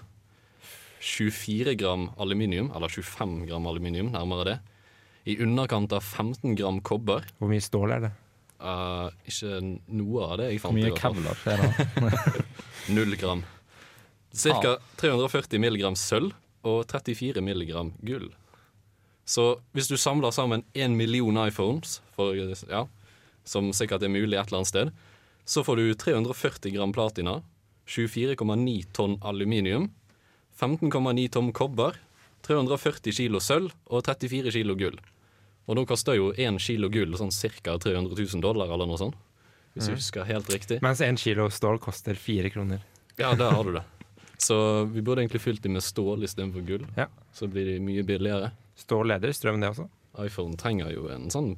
24 1.00 1.76
gram 1.80 2.10
aluminium, 2.18 2.72
eller 2.76 2.92
25 2.92 3.46
gram 3.48 3.68
aluminium, 3.68 4.12
nærmere 4.12 4.46
det. 4.46 4.60
i 5.30 5.36
underkant 5.44 5.92
av 5.94 6.02
15 6.02 6.56
gram 6.56 6.80
kobber. 6.82 7.26
Hvor 7.38 7.50
mye 7.52 7.62
stål 7.62 7.92
er 7.94 8.06
det? 8.08 8.12
Uh, 8.60 9.12
ikke 9.30 9.60
noe 9.94 10.26
av 10.26 10.40
det 10.42 10.48
jeg 10.50 10.62
fant. 10.64 10.74
Hvor 10.74 10.90
mye 10.90 10.98
kevlar 10.98 11.44
er 11.48 11.62
det? 11.62 12.46
Null 12.96 13.16
gram. 13.20 13.44
Ca. 14.34 14.78
340 15.00 15.62
milligram 15.62 15.96
sølv 16.00 16.34
og 16.68 16.88
34 16.90 17.44
milligram 17.46 17.94
gull. 18.02 18.30
Så 19.30 19.60
hvis 19.78 19.88
du 19.92 19.98
samler 19.98 20.34
sammen 20.34 20.66
én 20.74 20.98
million 20.98 21.38
iPhones, 21.44 22.00
for, 22.16 22.34
ja, 22.34 22.88
som 23.46 23.70
sikkert 23.76 24.04
er 24.04 24.12
mulig 24.12 24.34
et 24.40 24.50
eller 24.50 24.64
annet 24.64 24.72
sted, 24.72 24.92
så 25.46 25.64
får 25.66 25.78
du 25.78 25.94
340 25.94 26.74
gram 26.74 26.94
platina, 26.94 27.40
24,9 27.90 28.90
tonn 28.94 29.18
aluminium, 29.26 29.92
15,9 30.60 31.30
tom 31.32 31.52
kobber, 31.56 31.96
340 32.44 33.12
kilo 33.16 33.40
sølv 33.44 33.72
og 33.88 34.04
34 34.08 34.52
kilo 34.52 34.76
gull. 34.80 34.98
Og 35.70 35.76
nå 35.78 35.84
koster 35.88 36.16
jo 36.18 36.32
én 36.34 36.58
kilo 36.60 36.90
gull 36.90 37.14
sånn 37.20 37.32
ca. 37.32 37.78
300 37.78 38.16
000 38.18 38.42
dollar, 38.42 38.72
eller 38.74 38.88
noe 38.90 38.98
sånt. 38.98 39.16
Hvis 39.76 39.86
jeg 39.88 39.94
Mhm. 39.96 40.00
husker 40.02 40.24
helt 40.26 40.48
riktig. 40.50 40.82
Mens 40.82 41.00
én 41.02 41.16
kilo 41.18 41.48
stål 41.50 41.80
koster 41.80 42.16
fire 42.16 42.50
kroner. 42.50 42.80
Ja, 43.18 43.36
der 43.36 43.52
har 43.52 43.64
du 43.64 43.74
det. 43.74 43.84
Så 44.40 44.86
vi 44.92 45.02
burde 45.02 45.22
egentlig 45.22 45.42
fylt 45.42 45.62
dem 45.62 45.74
med 45.74 45.84
stål 45.84 46.24
istedenfor 46.24 46.66
gull. 46.66 46.88
Ja. 46.98 47.06
Så 47.34 47.48
blir 47.48 47.66
de 47.66 47.80
mye 47.80 48.04
billigere. 48.04 48.52
Stål 48.76 49.08
leder 49.08 49.30
strøm, 49.32 49.60
det 49.62 49.70
også. 49.76 49.88
iPhone 50.26 50.56
trenger 50.58 50.92
jo 50.94 51.08
en 51.10 51.30
sånn 51.30 51.58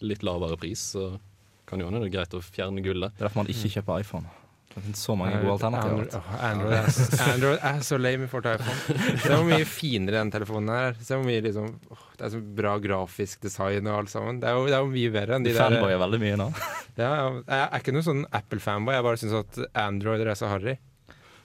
litt 0.00 0.22
lavere 0.22 0.56
pris, 0.58 0.80
så 0.96 1.18
kan 1.66 1.78
jo 1.80 1.86
hende 1.86 2.00
det 2.02 2.12
er 2.12 2.18
greit 2.18 2.34
å 2.34 2.42
fjerne 2.42 2.82
gullet. 2.82 3.12
Det 3.16 3.22
er 3.22 3.28
derfor 3.28 3.44
man 3.44 3.46
ikke 3.46 3.70
kjøper 3.80 4.00
iPhone. 4.00 4.26
Det 4.74 4.82
finnes 4.82 5.02
så 5.06 5.14
mange 5.16 5.36
gode 5.38 5.52
alternativer. 5.54 6.08
Android, 6.42 6.72
er, 6.74 7.28
Android 7.32 7.58
er 7.70 7.76
så 7.86 7.98
lame 8.00 8.26
for 8.28 8.46
iPhone. 8.50 8.96
Se 9.22 9.28
hvor 9.30 9.44
mye 9.46 9.66
finere 9.70 10.16
den 10.18 10.32
telefonen 10.34 10.72
er. 10.74 10.96
Se 10.98 11.14
hvor 11.14 11.26
mye 11.28 11.44
liksom 11.44 11.68
åh, 11.94 12.00
Det 12.18 12.26
er 12.26 12.32
så 12.34 12.40
bra 12.58 12.72
grafisk 12.82 13.40
design 13.46 13.86
og 13.86 14.00
alt 14.00 14.10
sammen. 14.10 14.40
Det 14.42 14.48
er 14.50 14.58
jo, 14.58 14.64
det 14.66 14.74
er 14.74 14.82
jo 14.82 14.90
mye 14.90 15.12
bedre 15.14 15.36
enn 15.38 15.46
Du 15.46 15.50
de 15.50 15.54
der 15.54 15.62
fanboyer 15.62 16.00
veldig 16.02 16.20
mye 16.24 16.40
nå. 16.42 16.48
Ja, 16.98 17.12
jeg 17.46 17.60
er 17.68 17.80
ikke 17.80 17.94
noen 17.94 18.06
sånn 18.06 18.24
Apple-fanboy. 18.38 18.94
Jeg 18.98 19.06
bare 19.06 19.20
syns 19.22 19.36
at 19.40 19.60
Android 19.84 20.22
er 20.26 20.34
så 20.38 20.50
harry. 20.50 20.76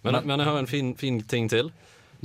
Men, 0.06 0.20
men 0.26 0.40
jeg 0.42 0.48
har 0.50 0.58
en 0.64 0.70
fin, 0.70 0.92
fin 0.98 1.22
ting 1.30 1.50
til. 1.52 1.70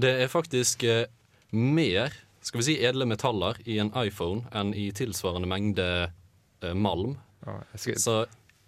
Det 0.01 0.11
er 0.25 0.29
faktisk 0.33 0.85
eh, 0.89 1.05
mer 1.53 2.13
skal 2.45 2.61
vi 2.61 2.67
si, 2.67 2.75
edle 2.85 3.07
metaller 3.09 3.57
i 3.65 3.79
en 3.81 3.89
iPhone 3.97 4.45
enn 4.57 4.73
i 4.77 4.89
tilsvarende 4.97 5.49
mengde 5.49 5.87
eh, 6.09 6.75
malm. 6.77 7.15
Ja, 7.47 7.59
skal- 7.81 8.01
Så 8.01 8.17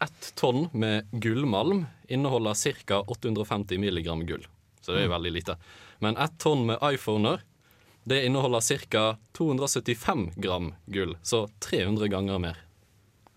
ett 0.05 0.33
tonn 0.37 0.69
med 0.73 1.11
gullmalm 1.11 1.87
inneholder 2.09 2.55
ca. 2.87 3.01
850 3.01 3.79
milligram 3.79 4.27
gull. 4.27 4.47
Så 4.81 4.93
det 4.93 5.05
er 5.07 5.09
veldig 5.11 5.33
lite. 5.33 5.57
Men 5.99 6.17
ett 6.17 6.39
tonn 6.39 6.67
med 6.67 6.79
iPhoner 6.83 7.41
det 8.07 8.21
inneholder 8.27 8.63
ca. 8.91 9.17
275 9.33 10.31
gram 10.37 10.75
gull. 10.87 11.17
Så 11.23 11.49
300 11.49 12.09
ganger 12.09 12.39
mer. 12.39 12.57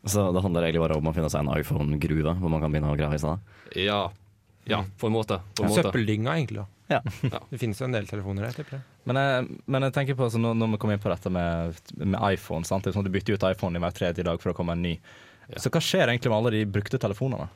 Så 0.03 0.31
det 0.31 0.41
handler 0.41 0.63
egentlig 0.63 0.81
bare 0.81 0.97
om 0.99 1.07
å 1.09 1.13
finne 1.15 1.29
seg 1.31 1.41
en 1.41 1.55
iPhone-gruve 1.57 2.35
hvor 2.39 2.51
man 2.53 2.61
kan 2.61 2.71
begynne 2.71 2.91
å 2.93 2.99
grave 2.99 3.17
i 3.17 3.23
seg? 3.23 3.55
Ja. 3.75 4.11
Ja, 4.69 4.83
på 4.99 5.09
en 5.09 5.15
måte. 5.15 5.39
På 5.57 5.65
en 5.65 5.73
måte. 5.73 5.87
Søppeldynga, 5.87 6.35
egentlig. 6.37 6.67
Ja. 6.89 7.01
Det 7.49 7.57
finnes 7.57 7.81
jo 7.81 7.87
en 7.87 7.97
del 7.97 8.07
telefoner 8.09 8.45
der, 8.45 8.59
tipper 8.59 8.77
jeg. 8.77 8.85
Men 9.09 9.17
jeg, 9.17 9.57
men 9.65 9.85
jeg 9.87 9.95
tenker 9.95 10.17
på, 10.17 10.27
altså, 10.27 10.41
når, 10.41 10.55
når 10.57 10.71
vi 10.75 10.79
kommer 10.81 10.97
inn 10.97 11.03
på 11.03 11.11
dette 11.11 11.31
med, 11.33 11.81
med 11.97 12.19
iPhone 12.29 12.67
sant? 12.67 12.85
Det 12.85 12.91
er 12.91 12.97
sånn 12.97 13.05
at 13.05 13.09
Du 13.09 13.15
bytter 13.17 13.37
ut 13.37 13.45
iPhone 13.49 13.77
i 13.77 13.83
hver 13.83 13.97
tredje 13.97 14.25
dag 14.25 14.41
for 14.41 14.53
å 14.53 14.55
komme 14.57 14.77
en 14.77 14.85
ny. 14.85 14.93
Så 15.57 15.71
hva 15.73 15.81
skjer 15.81 16.07
egentlig 16.11 16.29
med 16.29 16.37
alle 16.37 16.55
de 16.57 16.65
brukte 16.69 16.99
telefonene? 17.01 17.49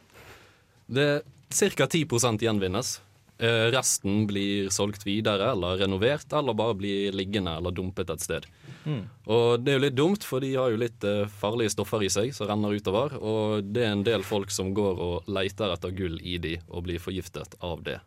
Det 0.90 1.08
er 1.22 1.76
ca. 1.78 1.88
10 1.88 2.42
gjenvinnes. 2.42 3.00
Eh, 3.38 3.68
resten 3.74 4.28
blir 4.28 4.70
solgt 4.70 5.06
videre 5.08 5.52
eller 5.52 5.78
renovert, 5.78 6.34
eller 6.34 6.54
bare 6.54 6.78
blir 6.78 7.12
liggende 7.12 7.58
eller 7.58 7.72
dumpet 7.72 8.10
et 8.10 8.22
sted. 8.22 8.46
Mm. 8.86 9.02
Og 9.26 9.64
det 9.64 9.74
er 9.74 9.78
jo 9.78 9.84
litt 9.84 9.98
dumt, 9.98 10.24
for 10.24 10.44
de 10.44 10.54
har 10.54 10.72
jo 10.72 10.80
litt 10.80 11.04
eh, 11.08 11.26
farlige 11.42 11.74
stoffer 11.74 12.06
i 12.06 12.12
seg 12.14 12.34
som 12.36 12.48
renner 12.50 12.78
utover. 12.78 13.18
Og 13.18 13.66
det 13.74 13.84
er 13.84 13.96
en 13.98 14.06
del 14.06 14.24
folk 14.24 14.54
som 14.54 14.74
går 14.78 15.02
og 15.02 15.30
leter 15.34 15.74
etter 15.74 15.96
gull 15.98 16.20
i 16.22 16.38
de 16.38 16.58
og 16.70 16.86
blir 16.88 17.02
forgiftet 17.04 17.58
av 17.60 17.82
det. 17.84 18.00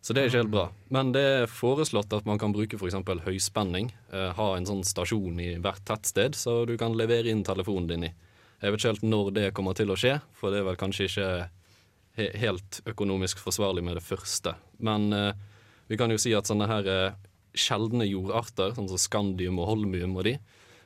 Så 0.00 0.16
det 0.16 0.22
er 0.22 0.30
ikke 0.30 0.40
helt 0.40 0.54
bra. 0.54 0.66
Men 0.88 1.12
det 1.12 1.22
er 1.22 1.50
foreslått 1.52 2.12
at 2.16 2.26
man 2.28 2.40
kan 2.40 2.54
bruke 2.56 2.78
f.eks. 2.80 2.96
høyspenning. 3.26 3.92
Eh, 4.12 4.30
ha 4.36 4.48
en 4.56 4.66
sånn 4.66 4.82
stasjon 4.86 5.40
i 5.44 5.54
hvert 5.60 5.84
tettsted, 5.86 6.34
så 6.34 6.64
du 6.66 6.74
kan 6.80 6.96
levere 6.98 7.30
inn 7.30 7.44
telefonen 7.46 7.88
din 7.92 8.08
i. 8.08 8.12
Jeg 8.60 8.72
vet 8.72 8.82
ikke 8.82 8.92
helt 8.92 9.08
når 9.08 9.30
det 9.36 9.46
kommer 9.56 9.76
til 9.76 9.92
å 9.92 9.96
skje, 9.98 10.18
for 10.36 10.52
det 10.52 10.60
er 10.60 10.68
vel 10.68 10.78
kanskje 10.80 11.08
ikke 11.08 11.30
he 12.18 12.26
helt 12.42 12.80
økonomisk 12.90 13.40
forsvarlig 13.40 13.84
med 13.86 13.96
det 13.96 14.04
første. 14.04 14.52
Men 14.84 15.12
eh, 15.16 15.32
vi 15.88 15.98
kan 16.00 16.12
jo 16.12 16.18
si 16.20 16.34
at 16.36 16.50
sånne 16.50 16.68
her 16.68 16.90
eh, 16.90 17.16
sjeldne 17.56 18.04
jordarter, 18.08 18.74
sånn 18.76 18.90
som 18.90 19.00
skandium 19.00 19.60
og 19.62 19.70
holmium 19.72 20.18
og 20.18 20.26
de, 20.28 20.36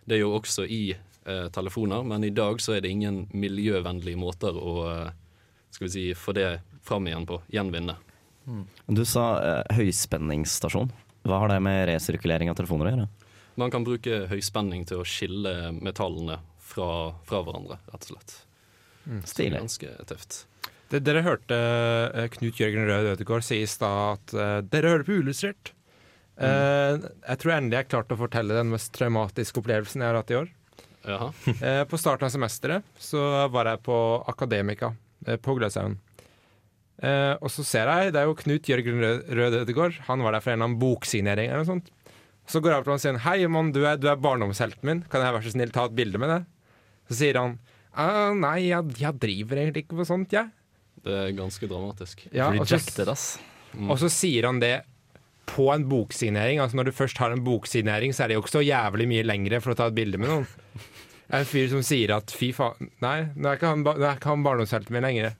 det 0.04 0.18
er 0.18 0.22
jo 0.22 0.34
også 0.36 0.68
i 0.68 0.94
eh, 0.94 1.48
telefoner, 1.54 2.04
men 2.06 2.24
i 2.24 2.32
dag 2.34 2.60
så 2.62 2.76
er 2.76 2.84
det 2.84 2.92
ingen 2.92 3.24
miljøvennlige 3.32 4.20
måter 4.20 4.54
å 4.54 4.76
eh, 4.92 5.12
skal 5.74 5.88
vi 5.88 5.92
si, 5.92 6.06
få 6.14 6.36
det 6.36 6.48
fram 6.86 7.08
igjen 7.08 7.26
på. 7.26 7.40
Gjenvinne. 7.50 7.96
Du 8.86 9.04
sa 9.08 9.26
eh, 9.40 9.76
høyspenningsstasjon. 9.80 10.92
Hva 11.24 11.40
har 11.40 11.54
det 11.54 11.60
med 11.64 11.86
resirkulering 11.88 12.52
av 12.52 12.58
telefoner 12.60 12.86
å 12.86 12.92
gjøre? 12.92 13.06
Man 13.58 13.70
kan 13.72 13.86
bruke 13.86 14.24
høyspenning 14.28 14.84
til 14.86 15.00
å 15.00 15.06
skille 15.08 15.72
metallene 15.78 16.38
fra, 16.74 16.88
fra 17.28 17.40
hverandre, 17.46 17.78
rett 17.92 18.08
og 18.08 18.10
slett. 18.12 18.34
Er 19.04 19.22
Stilig. 19.28 19.60
ganske 19.62 19.94
tøft. 20.10 20.40
Det, 20.92 21.00
dere 21.04 21.22
hørte 21.24 21.56
eh, 21.56 22.26
Knut 22.34 22.58
Jørgen 22.60 22.86
Rød 22.88 23.08
Ødegaard 23.14 23.44
si 23.46 23.62
i 23.62 23.68
stad 23.68 24.18
at 24.18 24.34
eh, 24.36 24.58
dere 24.72 24.92
hører 24.94 25.06
på 25.06 25.16
Uillustrert. 25.18 25.72
Eh, 26.34 26.98
jeg 26.98 27.40
tror 27.40 27.54
endelig 27.56 27.80
jeg 27.82 27.90
klarte 27.92 28.16
å 28.16 28.20
fortelle 28.20 28.56
den 28.58 28.72
mest 28.74 28.92
traumatiske 28.96 29.60
opplevelsen 29.62 30.02
jeg 30.04 30.10
har 30.12 30.18
hatt 30.20 30.32
i 30.34 30.38
år. 30.42 30.50
Jaha. 31.04 31.30
Eh, 31.68 31.82
på 31.88 32.00
starten 32.00 32.28
av 32.28 32.32
semesteret 32.34 32.86
så 33.00 33.20
var 33.52 33.68
jeg 33.72 33.82
på 33.86 33.96
Akademika 34.30 34.92
på 35.44 35.54
Gløshaugen. 35.58 35.98
Eh, 37.04 37.34
og 37.42 37.50
så 37.52 37.64
ser 37.66 37.90
jeg, 37.90 38.12
det 38.14 38.20
er 38.22 38.28
jo 38.30 38.36
Knut 38.38 38.68
Jørgen 38.70 39.02
Rød 39.02 39.58
Ødegaard, 39.64 39.96
han 40.06 40.22
var 40.24 40.36
der 40.36 40.44
for 40.44 40.52
en 40.52 40.58
eller 40.60 40.70
annen 40.70 40.80
boksignering 40.80 41.50
eller 41.50 41.64
noe 41.64 41.70
sånt. 41.74 41.90
Så 42.48 42.60
går 42.60 42.74
jeg 42.74 42.80
opp 42.82 42.86
til 42.86 42.92
ham 42.92 43.00
og 43.00 43.04
sier 43.04 43.22
hei 43.24 43.36
mann, 43.50 43.72
du 43.74 43.80
er, 43.88 43.96
du 44.00 44.06
er 44.12 44.20
barndomshelten 44.20 44.84
min, 44.88 45.00
kan 45.10 45.24
jeg 45.24 45.34
være 45.36 45.46
så 45.48 45.54
snill 45.56 45.72
ta 45.74 45.86
et 45.88 45.96
bilde 45.96 46.20
med 46.20 46.30
deg? 46.30 46.44
Så 47.10 47.18
sier 47.20 47.38
han 47.40 47.58
«Ah, 47.94 48.32
nei, 48.34 48.70
jeg, 48.72 48.96
jeg 48.98 49.20
driver 49.22 49.60
egentlig 49.60 49.84
ikke 49.84 50.00
på 50.00 50.06
sånt, 50.08 50.32
jeg. 50.34 50.50
Det 51.04 51.14
er 51.14 51.36
ganske 51.36 51.68
dramatisk. 51.70 52.24
Ja, 52.34 52.48
Rejected, 52.50 53.10
ass. 53.12 53.36
Mm. 53.74 53.90
Og 53.92 54.00
så 54.00 54.10
sier 54.10 54.48
han 54.48 54.58
det 54.62 54.80
på 55.50 55.68
en 55.74 55.84
boksignering. 55.88 56.58
Altså 56.62 56.78
Når 56.80 56.88
du 56.88 56.96
først 56.96 57.20
har 57.22 57.34
en 57.34 57.44
boksignering, 57.44 58.14
så 58.16 58.24
er 58.24 58.32
det 58.32 58.38
jo 58.38 58.44
ikke 58.44 58.56
så 58.56 58.64
jævlig 58.64 59.06
mye 59.10 59.26
lengre 59.26 59.60
for 59.62 59.74
å 59.74 59.78
ta 59.78 59.90
et 59.90 59.96
bilde 59.96 60.20
med 60.20 60.32
noen. 60.32 60.48
En 61.34 61.46
fyr 61.48 61.70
som 61.72 61.84
sier 61.84 62.12
at 62.14 62.32
fy 62.36 62.50
faen 62.52 62.90
Nei, 63.02 63.30
nå 63.32 63.48
er 63.48 63.56
ikke 63.56 63.70
han, 63.70 63.82
nå 63.84 63.94
er 63.96 64.18
ikke 64.18 64.32
han 64.32 64.44
barndomshelten 64.44 64.94
min 64.94 65.06
lenger. 65.06 65.36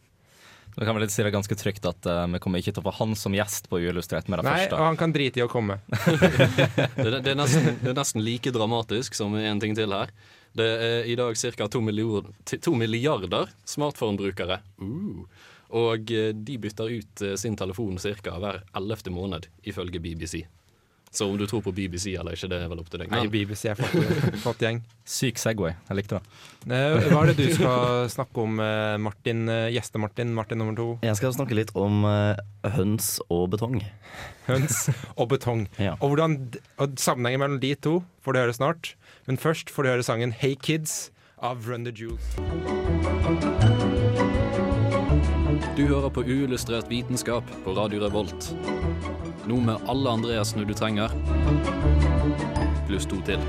Da 0.75 0.87
kan 0.87 0.97
vi 0.97 1.05
litt 1.05 1.13
si 1.15 1.23
det 1.23 1.31
ganske 1.31 1.55
trygt 1.55 1.85
at 1.87 2.07
uh, 2.11 2.25
vi 2.33 2.41
kommer 2.43 2.59
ikke 2.59 2.73
til 2.75 2.83
å 2.83 2.89
få 2.89 2.97
han 2.97 3.13
som 3.19 3.35
gjest 3.37 3.69
på 3.71 3.79
Uillustrert 3.79 4.27
med 4.33 4.41
det 4.41 4.47
Nei, 4.49 4.55
første. 4.65 4.79
og 4.79 4.89
han 4.89 4.99
kan 4.99 5.15
drite 5.15 5.39
i 5.39 5.45
å 5.45 5.51
komme. 5.51 5.79
Det, 7.05 7.21
det, 7.21 7.31
er 7.31 7.39
nesten, 7.39 7.77
det 7.83 7.93
er 7.93 7.99
nesten 7.99 8.25
like 8.25 8.51
dramatisk 8.55 9.15
som 9.15 9.37
en 9.39 9.61
ting 9.63 9.77
til 9.77 9.93
her. 9.95 10.11
Det 10.55 10.67
er 10.71 11.09
i 11.11 11.17
dag 11.19 11.35
ca. 11.37 11.67
to, 11.69 11.81
milliard- 11.83 12.31
to 12.63 12.75
milliarder 12.79 13.49
smartphone-brukere. 13.67 14.61
Uh. 14.79 15.25
Og 15.75 16.11
eh, 16.15 16.31
de 16.37 16.59
bytter 16.63 16.93
ut 17.01 17.23
eh, 17.27 17.35
sin 17.41 17.57
telefon 17.59 17.97
ca. 17.99 18.37
hver 18.39 18.61
ellevte 18.79 19.11
måned, 19.11 19.49
ifølge 19.67 19.99
BBC. 19.99 20.45
Så 21.15 21.29
om 21.31 21.37
du 21.39 21.45
tror 21.47 21.61
på 21.63 21.71
BBC 21.75 22.17
eller 22.19 22.35
ikke, 22.35 22.49
det 22.51 22.57
er 22.59 22.71
vel 22.71 22.81
opp 22.83 22.89
til 22.91 22.99
deg. 23.05 23.11
Nei, 23.13 23.25
BBC 23.31 23.69
er 23.71 23.77
flott, 23.79 24.23
flott 24.43 24.63
gjeng. 24.63 24.81
Syk 25.07 25.39
Segway. 25.39 25.75
Jeg 25.89 25.99
likte 26.01 26.19
det. 26.19 26.73
Eh, 26.75 27.07
Hva 27.11 27.21
er 27.23 27.31
det 27.31 27.37
du 27.39 27.53
skal 27.55 28.09
snakke 28.11 28.43
om, 28.43 28.59
Martin? 29.03 29.45
Gjeste-Martin, 29.75 30.33
Martin 30.35 30.59
nummer 30.63 30.75
to. 30.79 30.89
Jeg 31.07 31.15
skal 31.19 31.35
snakke 31.37 31.55
litt 31.59 31.71
om 31.79 32.03
høns 32.75 33.13
og 33.31 33.47
betong. 33.55 33.79
Høns 34.49 34.89
og 35.15 35.31
betong. 35.35 35.67
Ja. 35.87 35.95
Og, 36.01 36.15
hvordan, 36.15 36.39
og 36.83 36.99
sammenhengen 36.99 37.43
mellom 37.47 37.63
de 37.63 37.75
to 37.79 37.97
får 38.27 38.35
du 38.35 38.43
høre 38.43 38.59
snart. 38.59 38.95
Men 39.27 39.41
først 39.41 39.71
får 39.73 39.83
du 39.83 39.89
høre 39.89 40.05
sangen 40.05 40.33
Hey 40.37 40.55
Kids 40.55 41.11
av 41.41 41.65
Run 41.69 41.85
the 41.85 41.93
Jewels. 41.93 42.35
du 45.75 45.87
hører 45.91 46.11
på 46.15 46.23
uillustrert 46.23 46.87
vitenskap 46.87 47.49
på 47.65 47.73
Radio 47.75 48.05
Revolt. 48.05 48.53
Nå 49.49 49.57
med 49.65 49.89
alle 49.91 50.13
Andreasene 50.13 50.63
du 50.69 50.75
trenger, 50.77 51.11
pluss 52.87 53.09
to 53.11 53.19
til. 53.27 53.43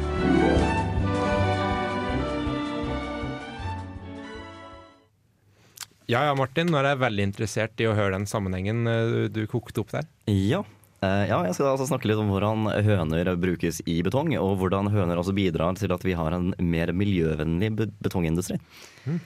Ja 6.10 6.22
ja, 6.28 6.34
Martin. 6.38 6.70
Nå 6.70 6.80
er 6.82 6.92
jeg 6.92 7.02
veldig 7.02 7.30
interessert 7.30 7.82
i 7.82 7.88
å 7.90 7.96
høre 7.98 8.18
den 8.18 8.28
sammenhengen 8.30 8.86
eh, 8.90 9.06
du, 9.10 9.22
du 9.34 9.46
kokte 9.50 9.82
opp 9.82 9.94
der. 9.94 10.10
Ja. 10.30 10.64
Eh, 11.04 11.26
ja, 11.30 11.40
jeg 11.44 11.56
skal 11.58 11.74
altså 11.74 11.88
snakke 11.90 12.08
litt 12.10 12.20
om 12.22 12.30
hvordan 12.32 12.70
høner 12.86 13.32
brukes 13.40 13.82
i 13.90 14.00
betong, 14.06 14.32
og 14.40 14.56
hvordan 14.62 14.90
høner 14.94 15.20
også 15.20 15.36
bidrar 15.36 15.76
til 15.80 15.92
at 15.96 16.06
vi 16.08 16.16
har 16.18 16.36
en 16.36 16.54
mer 16.60 16.94
miljøvennlig 16.96 17.74
betongindustri. 17.76 18.60
Mm. 19.06 19.20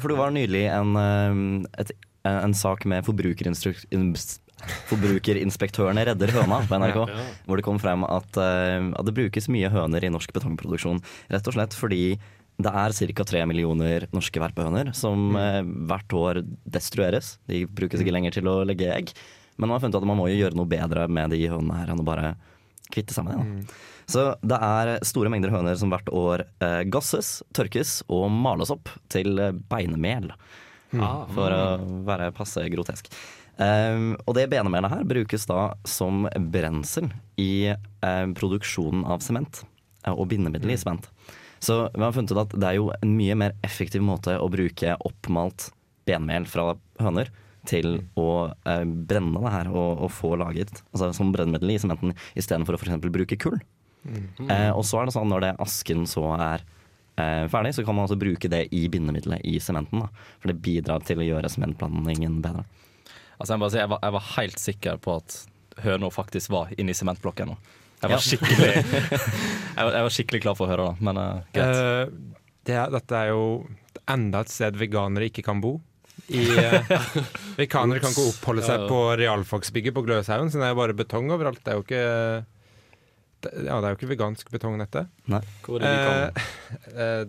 for 0.00 0.08
det 0.08 0.18
var 0.18 0.30
nylig 0.32 0.64
en, 0.72 0.96
eh, 0.96 1.82
et, 1.82 1.92
en 2.30 2.54
sak 2.56 2.86
med. 2.88 3.04
Forbrukerinspektørene 4.88 6.06
redder 6.08 6.32
høna 6.38 6.62
på 6.64 6.78
NRK. 6.80 6.98
Hvor 7.46 7.56
det 7.58 7.66
kom 7.66 7.80
frem 7.82 8.06
at, 8.08 8.40
eh, 8.40 8.80
at 8.96 9.06
det 9.08 9.16
brukes 9.18 9.50
mye 9.52 9.72
høner 9.72 10.04
i 10.04 10.12
norsk 10.12 10.32
betongproduksjon. 10.32 11.02
Rett 11.34 11.50
og 11.50 11.58
slett 11.58 11.76
fordi 11.76 12.16
det 12.56 12.72
er 12.72 12.94
ca. 13.12 13.24
tre 13.28 13.42
millioner 13.44 14.06
norske 14.16 14.40
verpehøner 14.40 14.94
som 14.96 15.34
mm. 15.36 15.74
hvert 15.90 16.14
år 16.16 16.40
destrueres. 16.64 17.34
De 17.50 17.66
brukes 17.68 18.00
ikke 18.00 18.14
lenger 18.14 18.38
til 18.38 18.48
å 18.48 18.62
legge 18.64 18.88
egg. 18.94 19.12
Men 19.56 19.68
man 19.68 19.76
har 19.76 19.84
funnet 19.84 19.98
at 19.98 20.08
man 20.08 20.18
må 20.20 20.28
jo 20.30 20.38
gjøre 20.38 20.58
noe 20.58 20.68
bedre 20.70 21.06
med 21.08 21.32
de 21.34 21.42
hønene 21.48 21.80
her 21.80 21.92
enn 21.92 22.02
å 22.02 22.06
bare 22.06 22.34
kvitte 22.92 23.16
seg 23.16 23.26
med 23.26 23.38
dem. 23.38 23.52
da. 23.66 23.78
Så 24.06 24.26
det 24.46 24.58
er 24.62 24.92
store 25.06 25.30
mengder 25.32 25.50
høner 25.50 25.78
som 25.78 25.90
hvert 25.90 26.10
år 26.14 26.44
eh, 26.62 26.82
gasses, 26.86 27.40
tørkes 27.56 27.98
og 28.06 28.28
males 28.30 28.70
opp 28.70 28.92
til 29.10 29.40
eh, 29.42 29.56
beinemel. 29.70 30.30
Ah. 30.94 31.24
For 31.34 31.50
å 31.50 31.64
være 32.06 32.30
passe 32.36 32.62
grotesk. 32.70 33.10
Um, 33.56 34.12
og 34.28 34.34
det 34.36 34.50
benemelet 34.52 34.92
her 34.92 35.06
brukes 35.08 35.46
da 35.48 35.70
som 35.88 36.26
brensel 36.52 37.08
i 37.40 37.72
eh, 37.72 38.26
produksjonen 38.36 39.06
av 39.08 39.24
sement. 39.24 39.62
eh, 40.04 40.12
og 40.12 40.28
bindemiddel 40.28 40.74
i 40.74 40.76
sement. 40.78 41.08
Så 41.58 41.88
vi 41.94 42.04
har 42.04 42.12
funnet 42.12 42.30
ut 42.30 42.42
at 42.44 42.52
det 42.54 42.68
er 42.68 42.76
jo 42.76 42.90
en 42.92 43.16
mye 43.16 43.34
mer 43.34 43.56
effektiv 43.64 44.04
måte 44.04 44.36
å 44.38 44.50
bruke 44.52 44.98
oppmalt 45.08 45.70
benmel 46.06 46.44
fra 46.46 46.74
høner 47.00 47.32
til 47.68 47.98
å 48.18 48.28
eh, 48.66 48.84
brenne 48.84 49.42
det 49.44 49.52
her 49.54 49.70
og, 49.72 50.04
og 50.06 50.12
få 50.14 50.34
laget 50.40 50.72
altså, 50.92 51.10
som 51.16 51.32
brennemiddel 51.34 51.74
i 51.74 51.80
sementen 51.82 52.14
istedenfor 52.38 52.76
å 52.76 52.80
f.eks. 52.80 52.96
bruke 53.12 53.38
kull. 53.42 53.58
Eh, 54.06 54.70
og 54.70 54.84
så 54.86 55.00
er 55.02 55.08
det 55.08 55.16
sånn 55.16 55.30
når 55.32 55.44
det 55.48 55.52
asken 55.64 56.04
så 56.06 56.28
er 56.38 56.62
eh, 57.18 57.44
ferdig, 57.50 57.74
så 57.74 57.82
kan 57.86 57.96
man 57.98 58.06
også 58.06 58.18
bruke 58.20 58.50
det 58.52 58.66
i 58.76 58.84
bindemiddelet 58.92 59.42
i 59.48 59.56
sementen. 59.62 60.04
da. 60.04 60.26
For 60.42 60.52
det 60.52 60.60
bidrar 60.62 61.02
til 61.06 61.22
å 61.22 61.26
gjøre 61.26 61.50
sementblandingen 61.52 62.38
bedre. 62.44 62.62
Altså, 63.36 63.52
jeg, 63.52 63.58
må 63.58 63.66
bare 63.66 63.74
si, 63.74 63.80
jeg, 63.82 63.90
var, 63.92 64.00
jeg 64.06 64.14
var 64.16 64.28
helt 64.36 64.62
sikker 64.62 65.00
på 65.04 65.16
at 65.18 65.40
høna 65.84 66.08
faktisk 66.14 66.52
var 66.54 66.70
inni 66.80 66.94
sementblokken 66.96 67.50
nå. 67.52 67.56
Jeg 68.00 68.12
var, 68.12 68.22
skikkelig, 68.22 68.70
jeg, 69.76 69.82
var, 69.82 69.90
jeg 69.98 70.06
var 70.06 70.14
skikkelig 70.14 70.40
klar 70.44 70.56
for 70.56 70.68
å 70.68 70.70
høre 70.72 70.86
da. 70.90 70.94
men 71.08 71.18
uh, 71.20 71.42
greit. 71.56 71.82
Eh, 71.82 72.40
det, 72.68 72.74
er- 72.76 72.94
dette 72.94 73.18
er 73.24 73.30
jo 73.32 73.42
enda 74.12 74.42
et 74.44 74.52
sted 74.52 74.76
veganere 74.78 75.28
ikke 75.30 75.44
kan 75.46 75.60
bo. 75.64 75.78
I, 76.32 76.42
uh, 76.58 76.90
veganere 77.58 78.00
kan 78.02 78.10
ikke 78.14 78.24
oppholde 78.32 78.64
seg 78.66 78.82
ja. 78.82 78.88
på 78.90 79.00
realfagsbygget 79.20 79.94
på 79.94 80.02
Gløshaugen, 80.06 80.50
så 80.50 80.58
det 80.58 80.66
er 80.68 80.74
jo 80.74 80.78
bare 80.80 80.96
betong 80.98 81.30
overalt. 81.34 81.60
Det 81.62 81.72
er 81.74 81.78
jo 81.78 81.84
ikke 81.86 82.02
det, 83.44 83.52
Ja, 83.68 83.78
det 83.78 83.84
er 83.84 83.94
jo 83.94 83.98
ikke 84.00 84.10
vegansk 84.14 84.50
betong, 84.50 84.78
dette. 84.80 85.06
Nei. 85.30 85.42
Hvor 85.66 85.84
er 85.84 85.86
det 85.86 86.02
de? 86.02 86.44
Eh, 86.90 87.00
eh, 87.06 87.24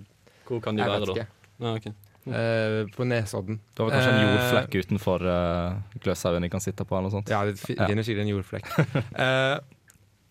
Hvor 0.48 0.62
kan 0.64 0.78
de 0.80 0.86
jeg 0.86 0.94
være, 0.94 1.06
da? 1.12 1.14
ikke. 1.14 1.28
Ja, 1.68 1.74
ok. 1.78 1.88
Eh, 2.28 2.78
på 2.96 3.06
Nesodden. 3.08 3.60
Det 3.76 3.84
var 3.86 3.94
kanskje 3.94 4.12
en 4.12 4.18
eh, 4.20 4.28
jordflekk 4.34 4.78
utenfor 4.84 5.24
uh, 5.24 6.00
Gløshaugen 6.04 6.44
de 6.48 6.50
kan 6.52 6.64
sitte 6.64 6.84
på, 6.88 6.98
eller 6.98 7.08
noe 7.12 7.16
sånt. 7.20 7.30
Ja, 7.32 7.44
det 7.48 7.56
finner 7.62 8.04
sikkert 8.08 8.26
en 8.26 8.34
jordflekk. 8.36 8.72
Eh, 9.28 9.58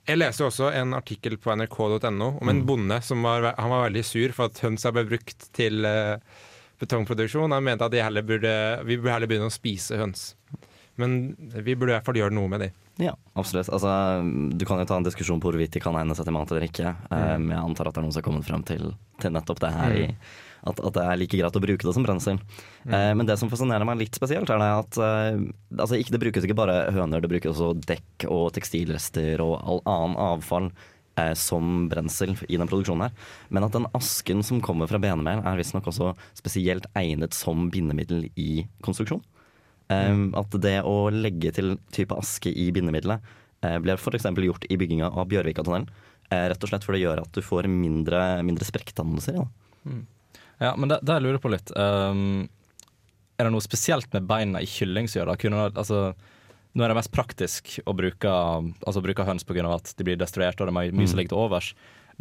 jeg 0.07 0.21
leste 0.21 0.45
også 0.47 0.69
en 0.71 0.93
artikkel 0.95 1.35
på 1.43 1.51
nrk.no 1.59 2.29
om 2.39 2.51
en 2.53 2.61
Mm. 2.61 2.67
bonde 2.69 3.01
som 3.03 3.25
var, 3.27 3.49
han 3.59 3.73
var 3.73 3.89
veldig 3.89 4.05
sur 4.07 4.35
for 4.37 4.53
at 4.53 4.61
hønsa 4.63 4.93
ble 4.95 5.03
brukt 5.09 5.49
til 5.57 5.83
eh, 5.89 6.21
betongproduksjon. 6.83 7.53
Han 7.53 7.67
mente 7.67 7.87
at 7.87 7.95
de 7.95 8.03
heller 8.05 8.25
burde, 8.27 8.55
vi 8.87 8.99
burde 8.99 9.15
heller 9.15 9.31
begynne 9.31 9.51
å 9.51 9.55
spise 9.55 9.99
høns. 10.01 10.33
Men 10.97 11.37
vi 11.53 11.77
burde 11.77 11.93
i 11.93 11.97
hvert 11.97 12.07
fall 12.07 12.19
gjøre 12.19 12.37
noe 12.37 12.49
med 12.49 12.65
de. 12.65 12.71
Ja, 13.05 13.13
absolutt. 13.37 13.69
Altså, 13.69 13.91
du 14.57 14.65
kan 14.65 14.81
jo 14.81 14.89
ta 14.89 14.97
en 14.97 15.05
diskusjon 15.05 15.41
på 15.43 15.51
hvorvidt 15.51 15.75
de 15.77 15.83
kan 15.85 15.97
egne 16.01 16.17
seg 16.17 16.25
til 16.25 16.37
mat 16.37 16.53
eller 16.53 16.65
ikke. 16.65 16.95
Um, 17.11 17.51
jeg 17.53 17.61
antar 17.61 17.91
at 17.91 17.97
det 17.97 18.01
er 18.01 18.07
noen 18.07 18.15
som 18.15 18.23
har 18.23 18.29
kommet 18.31 18.49
frem 18.49 18.65
til, 18.65 18.95
til 19.21 19.35
nettopp 19.37 19.61
det 19.61 19.73
her. 19.75 19.97
I, 20.01 20.07
at, 20.67 20.81
at 20.81 20.97
det 20.97 21.05
er 21.05 21.21
like 21.21 21.39
greit 21.39 21.59
å 21.59 21.63
bruke 21.63 21.87
det 21.87 21.95
som 21.95 22.07
brensel. 22.07 22.41
Eh, 22.89 23.13
men 23.15 23.29
det 23.29 23.37
som 23.39 23.51
fascinerer 23.53 23.87
meg 23.87 24.01
litt 24.01 24.17
spesielt, 24.19 24.51
er 24.51 24.63
det 24.63 24.71
at 24.81 24.99
eh, 25.05 25.45
altså, 25.77 25.99
ikke, 26.01 26.15
det 26.17 26.23
brukes 26.25 26.49
ikke 26.49 26.59
bare 26.59 26.79
høner, 26.97 27.23
det 27.23 27.31
brukes 27.31 27.53
også 27.53 27.77
dekk 27.87 28.27
og 28.33 28.49
tekstilrester 28.57 29.43
og 29.45 29.55
all 29.61 29.83
annen 29.85 30.19
avfall 30.33 30.71
eh, 31.21 31.33
som 31.39 31.87
brensel 31.91 32.35
i 32.49 32.59
den 32.59 32.69
produksjonen 32.71 33.09
her. 33.09 33.31
Men 33.49 33.67
at 33.67 33.77
den 33.77 33.89
asken 33.97 34.43
som 34.47 34.63
kommer 34.65 34.91
fra 34.91 35.01
benemel, 35.03 35.43
er 35.45 35.61
visstnok 35.61 35.89
også 35.91 36.13
spesielt 36.39 36.89
egnet 36.99 37.37
som 37.37 37.69
bindemiddel 37.73 38.29
i 38.37 38.67
konstruksjon. 38.87 39.25
Um, 39.87 40.33
at 40.35 40.51
det 40.59 40.81
å 40.83 41.13
legge 41.15 41.53
til 41.55 41.77
type 41.95 42.17
aske 42.19 42.51
i 42.51 42.65
bindemiddelet 42.75 43.23
uh, 43.63 43.77
blir 43.79 44.01
f.eks. 44.01 44.27
gjort 44.27 44.67
i 44.67 44.79
bygginga 44.81 45.13
av 45.13 45.29
Bjørvikatunnelen. 45.31 45.87
Uh, 46.27 46.49
rett 46.51 46.67
og 46.67 46.73
slett 46.73 46.83
for 46.83 46.97
det 46.97 47.05
gjør 47.05 47.23
at 47.23 47.37
du 47.37 47.45
får 47.45 47.69
mindre, 47.71 48.23
mindre 48.47 48.67
sprekkdannelser. 48.67 49.39
Ja. 49.39 49.47
Ja, 50.59 50.73
men 50.75 50.91
det, 50.91 51.03
jeg 51.05 51.23
lurer 51.23 51.39
på 51.39 51.51
litt 51.53 51.69
um, 51.77 52.47
Er 53.37 53.45
det 53.45 53.51
noe 53.53 53.65
spesielt 53.65 54.09
med 54.17 54.25
beina 54.25 54.63
i 54.65 54.69
kylling 54.71 55.05
som 55.05 55.21
gjør 55.21 55.31
det? 55.31 55.41
Kunne, 55.43 55.67
altså, 55.69 56.01
nå 56.77 56.85
er 56.85 56.93
det 56.93 56.99
mest 56.99 57.13
praktisk 57.15 57.79
å 57.89 57.95
bruke, 57.97 58.29
altså, 58.85 59.01
bruke 59.05 59.25
høns 59.25 59.47
pga. 59.49 59.65
at 59.75 59.95
de 59.97 60.05
blir 60.05 60.19
destruert 60.21 60.61
og 60.61 60.69
det 60.69 60.75
er 60.75 60.93
mye 60.93 61.09
som 61.09 61.17
ligger 61.19 61.33
til 61.33 61.43
overs. 61.47 61.71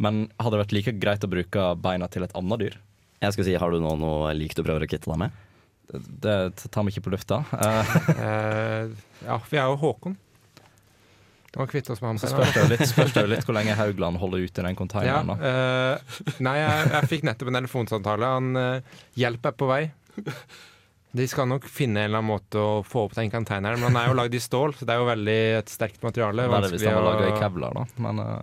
Men 0.00 0.26
hadde 0.40 0.56
det 0.56 0.62
vært 0.64 0.76
like 0.76 0.94
greit 1.00 1.24
å 1.24 1.30
bruke 1.32 1.66
beina 1.80 2.08
til 2.12 2.24
et 2.24 2.34
annet 2.36 2.62
dyr? 2.64 2.78
Jeg 3.22 3.32
skulle 3.32 3.46
si, 3.48 3.54
Har 3.56 3.72
du 3.72 3.80
nå 3.80 3.94
noe 4.00 4.32
likt 4.36 4.58
å 4.60 4.64
prøve 4.64 4.84
å 4.84 4.88
kvitte 4.88 5.08
deg 5.08 5.20
med? 5.26 5.42
Det, 5.86 6.34
det 6.58 6.68
tar 6.74 6.84
vi 6.84 6.92
ikke 6.92 7.04
på 7.06 7.12
lufta. 7.14 7.42
Eh, 7.56 7.96
Eh, 8.26 8.88
ja, 9.24 9.36
vi 9.50 9.56
er 9.60 9.68
jo 9.70 9.76
Håkon. 9.80 10.16
Vi 11.56 11.60
må 11.62 11.64
kvitte 11.70 11.94
oss 11.94 12.02
med 12.02 12.10
ham. 12.10 12.18
så 12.20 12.28
spørs 12.28 12.52
det 12.52 12.60
jo 12.60 12.68
litt, 12.74 12.82
spørs 12.90 13.14
det 13.14 13.22
jo 13.24 13.30
litt 13.32 13.44
hvor 13.48 13.56
lenge 13.56 13.76
Haugland 13.78 14.18
holder 14.20 14.42
ut 14.44 14.50
i 14.52 14.62
den 14.66 14.74
Ja, 14.74 14.76
containeren. 14.76 15.30
da. 15.32 15.36
eh, 15.40 16.22
nei, 16.44 16.56
jeg, 16.60 16.88
jeg 16.92 17.10
fikk 17.14 17.24
nettopp 17.28 17.48
en 17.52 17.60
telefonsamtale. 17.62 18.32
Han 18.36 18.50
uh, 18.60 18.96
Hjelp 19.16 19.48
er 19.48 19.54
på 19.56 19.68
vei. 19.70 19.82
De 21.16 21.26
skal 21.30 21.48
nok 21.48 21.64
finne 21.70 22.02
en 22.02 22.10
eller 22.10 22.20
annen 22.20 22.32
måte 22.34 22.60
å 22.60 22.82
få 22.84 23.06
opp 23.06 23.14
den 23.16 23.30
containeren, 23.32 23.80
men 23.80 23.92
den 23.92 24.00
er 24.00 24.10
jo 24.10 24.16
lagd 24.18 24.34
i 24.36 24.40
stål, 24.42 24.74
så 24.76 24.88
det 24.88 24.94
er 24.94 25.00
jo 25.00 25.08
veldig 25.08 25.38
et 25.60 25.72
sterkt 25.72 26.02
materiale. 26.04 26.42
Det 26.42 26.50
hvis 26.50 26.56
vanskelig 26.56 26.82
den 26.82 26.98
var 26.98 27.06
laga 27.06 27.28
i 27.28 27.38
kevlar, 27.40 27.78
da. 27.78 27.86
Men 28.06 28.20
uh, 28.24 28.34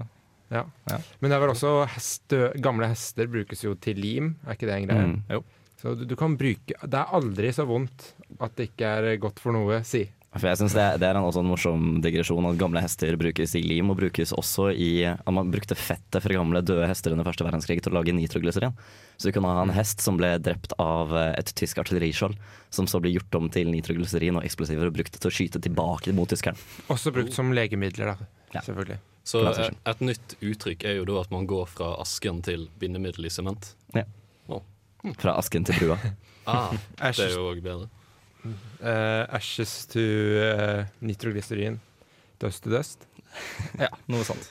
Ja. 0.53 0.63
Ja. 0.89 0.97
Men 1.19 1.29
det 1.29 1.35
er 1.35 1.43
vel 1.43 1.53
også 1.53 1.73
heste, 1.89 2.39
gamle 2.61 2.89
hester 2.91 3.29
brukes 3.29 3.63
jo 3.65 3.75
til 3.81 3.99
lim, 4.01 4.33
er 4.47 4.57
ikke 4.57 4.69
det 4.69 4.75
en 4.79 4.89
greie? 4.89 5.11
Mm. 5.11 5.19
Jo. 5.33 5.43
Så 5.83 5.93
du, 5.99 6.05
du 6.07 6.13
kan 6.15 6.37
bruke 6.39 6.77
Det 6.79 6.99
er 6.99 7.15
aldri 7.17 7.49
så 7.51 7.65
vondt 7.67 8.13
at 8.39 8.53
det 8.55 8.69
ikke 8.69 8.91
er 8.99 9.17
godt 9.21 9.41
for 9.43 9.55
noe, 9.55 9.81
si. 9.87 10.05
For 10.33 10.49
jeg 10.49 10.57
synes 10.57 10.73
det, 10.73 10.85
det 11.01 11.05
er 11.05 11.17
en, 11.17 11.27
også 11.27 11.43
en 11.43 11.49
morsom 11.51 11.83
digresjon 12.01 12.47
at 12.49 12.57
gamle 12.57 12.81
hester 12.81 13.13
brukes 13.21 13.53
i 13.59 13.61
lim, 13.61 13.91
og 13.93 13.99
brukes 13.99 14.33
også 14.33 14.71
i 14.73 15.05
at 15.05 15.29
Man 15.33 15.51
brukte 15.53 15.77
fettet 15.77 16.23
fra 16.25 16.33
gamle 16.33 16.63
døde 16.65 16.87
hester 16.89 17.13
under 17.13 17.27
første 17.27 17.45
verdenskrig 17.45 17.83
til 17.85 17.93
å 17.93 17.99
lage 17.99 18.15
nitroglyserin. 18.17 18.73
Så 19.17 19.29
du 19.29 19.35
kunne 19.35 19.53
ha 19.53 19.61
en 19.61 19.75
hest 19.75 20.01
som 20.01 20.17
ble 20.17 20.31
drept 20.41 20.73
av 20.81 21.13
eh, 21.13 21.31
et 21.37 21.53
tysk 21.53 21.83
artilleriskjold, 21.83 22.33
som 22.73 22.89
så 22.89 23.01
ble 23.03 23.13
gjort 23.13 23.37
om 23.37 23.49
til 23.53 23.69
nitroglyserin 23.69 24.41
og 24.41 24.47
eksplosiver 24.47 24.89
og 24.89 24.97
brukt 24.97 25.19
til 25.19 25.29
å 25.29 25.33
skyte 25.33 25.61
tilbake 25.61 26.15
mot 26.17 26.29
tyskeren. 26.29 26.57
Også 26.93 27.13
brukt 27.13 27.37
som 27.37 27.53
legemidler, 27.53 28.15
da. 28.15 28.31
Ja. 28.57 28.65
Selvfølgelig. 28.65 28.99
Så 29.23 29.45
et, 29.53 29.77
et 29.87 30.01
nytt 30.03 30.35
uttrykk 30.43 30.83
er 30.89 30.97
jo 30.97 31.05
da 31.07 31.21
at 31.21 31.31
man 31.31 31.45
går 31.47 31.69
fra 31.71 31.93
asken 32.01 32.41
til 32.45 32.67
bindemiddel 32.81 33.29
i 33.29 33.31
sement. 33.33 33.71
Fra 35.19 35.35
asken 35.35 35.65
til 35.67 35.79
brua. 35.81 35.97
Ah, 36.47 36.71
det 36.99 37.25
er 37.25 37.35
jo 37.35 37.49
òg 37.49 37.61
bedre. 37.63 37.89
Eh, 38.45 39.23
ashes 39.35 39.85
to 39.91 39.99
uh, 39.99 40.83
nitroglycerin. 41.01 41.79
Dust 42.39 42.63
to 42.63 42.69
dust. 42.73 43.07
ja, 43.79 43.89
noe 44.11 44.23
sånt. 44.27 44.49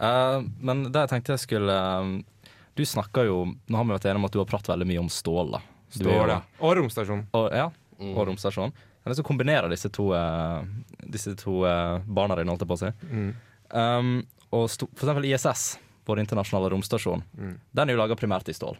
Uh, 0.00 0.42
men 0.60 0.84
det 0.92 1.06
jeg 1.06 1.08
tenkte 1.14 1.32
jeg 1.32 1.40
skulle 1.40 1.72
eh, 1.72 2.50
Du 2.76 2.82
snakker 2.84 3.24
jo 3.30 3.36
Nå 3.48 3.78
har 3.78 3.86
vi 3.88 3.94
vært 3.94 4.04
enige 4.10 4.20
om 4.20 4.26
at 4.28 4.34
du 4.34 4.38
har 4.42 4.48
pratet 4.50 4.68
veldig 4.74 4.86
mye 4.90 5.00
om 5.00 5.08
stål. 5.08 5.54
da 5.56 5.60
Stål, 5.88 6.10
jo- 6.12 6.26
Står. 6.26 6.42
Og 6.60 6.74
romstasjon. 6.82 7.22
Og, 7.32 7.46
ja, 7.56 7.70
Mm. 7.96 8.10
og 8.12 8.26
romstasjon. 8.28 8.74
Jeg 8.76 9.06
har 9.06 9.10
lyst 9.14 9.22
til 9.22 9.24
å 9.24 9.28
kombinere 9.30 9.68
disse 9.72 9.88
to, 9.88 10.10
eh, 10.12 10.64
disse 11.08 11.32
to 11.40 11.62
eh, 11.64 12.02
barna 12.04 12.36
dine, 12.36 12.50
holdt 12.52 12.60
jeg 12.60 12.68
på 12.68 12.76
å 12.76 12.80
si. 12.82 12.90
Mm. 13.08 13.30
Um, 13.72 14.10
og 14.52 14.66
sto, 14.68 14.84
for 14.92 15.06
eksempel 15.08 15.24
ISS, 15.30 15.78
vår 16.04 16.20
internasjonale 16.20 16.68
romstasjon, 16.74 17.22
Mm. 17.40 17.54
den 17.72 17.88
er 17.88 17.94
jo 17.96 18.02
laga 18.02 18.18
primært 18.20 18.50
i 18.52 18.56
stål. 18.58 18.76